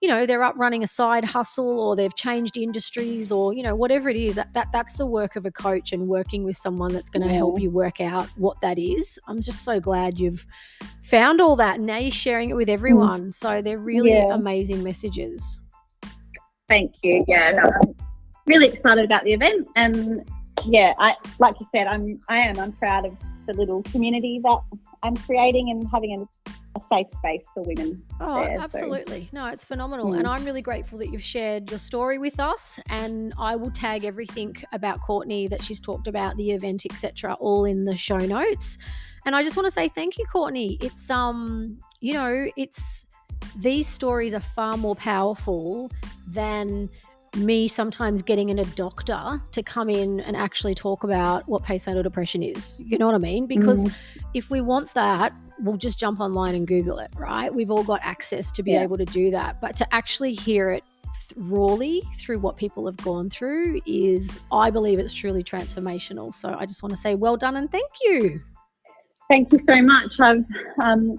[0.00, 3.74] you know they're up running a side hustle or they've changed industries or you know
[3.74, 6.92] whatever it is that, that that's the work of a coach and working with someone
[6.92, 7.62] that's going to help mm.
[7.62, 9.18] you work out what that is.
[9.26, 10.46] I'm just so glad you've
[11.02, 12.72] found all that and now you're sharing it with mm.
[12.72, 13.32] everyone.
[13.32, 14.34] So they're really Yeah.
[14.34, 15.60] amazing messages.
[16.68, 17.24] Thank you.
[17.26, 17.94] Yeah, no, I'm
[18.46, 20.24] really excited about the event, and
[20.64, 24.58] yeah, I like you said, I'm I am I'm proud of the little community that
[25.02, 26.39] I'm creating and having a,
[26.76, 28.02] a safe space for women.
[28.20, 29.28] Oh, there, so- absolutely.
[29.32, 30.12] No, it's phenomenal.
[30.12, 30.18] Mm.
[30.18, 32.78] And I'm really grateful that you've shared your story with us.
[32.88, 37.64] And I will tag everything about Courtney that she's talked about, the event, etc., all
[37.64, 38.78] in the show notes.
[39.26, 40.78] And I just want to say thank you, Courtney.
[40.80, 43.06] It's um, you know, it's
[43.56, 45.90] these stories are far more powerful
[46.26, 46.88] than
[47.36, 52.02] me sometimes getting in a doctor to come in and actually talk about what postnatal
[52.02, 52.76] depression is.
[52.80, 53.46] You know what I mean?
[53.46, 53.94] Because mm.
[54.34, 57.54] if we want that, we'll just jump online and Google it, right?
[57.54, 58.82] We've all got access to be yeah.
[58.82, 59.60] able to do that.
[59.60, 60.82] But to actually hear it
[61.36, 66.34] rawly through what people have gone through is, I believe it's truly transformational.
[66.34, 68.40] So I just want to say well done and thank you.
[69.28, 70.18] Thank you so much.
[70.18, 70.44] I've,
[70.82, 71.16] um,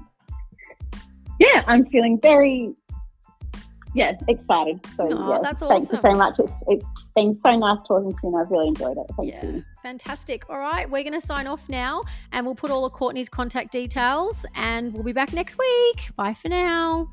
[1.40, 2.74] yeah, I'm feeling very
[3.94, 4.80] yeah, excited.
[4.96, 5.80] So yeah, that's awesome.
[5.80, 6.40] Thank you so much.
[6.40, 6.86] It's, it's
[7.16, 9.06] been so nice talking to you and I've really enjoyed it.
[9.18, 9.46] Thank yeah.
[9.46, 9.66] you.
[9.84, 10.50] Fantastic.
[10.50, 13.72] All right, we're going to sign off now and we'll put all of Courtney's contact
[13.72, 16.16] details and we'll be back next week.
[16.16, 17.10] Bye for now.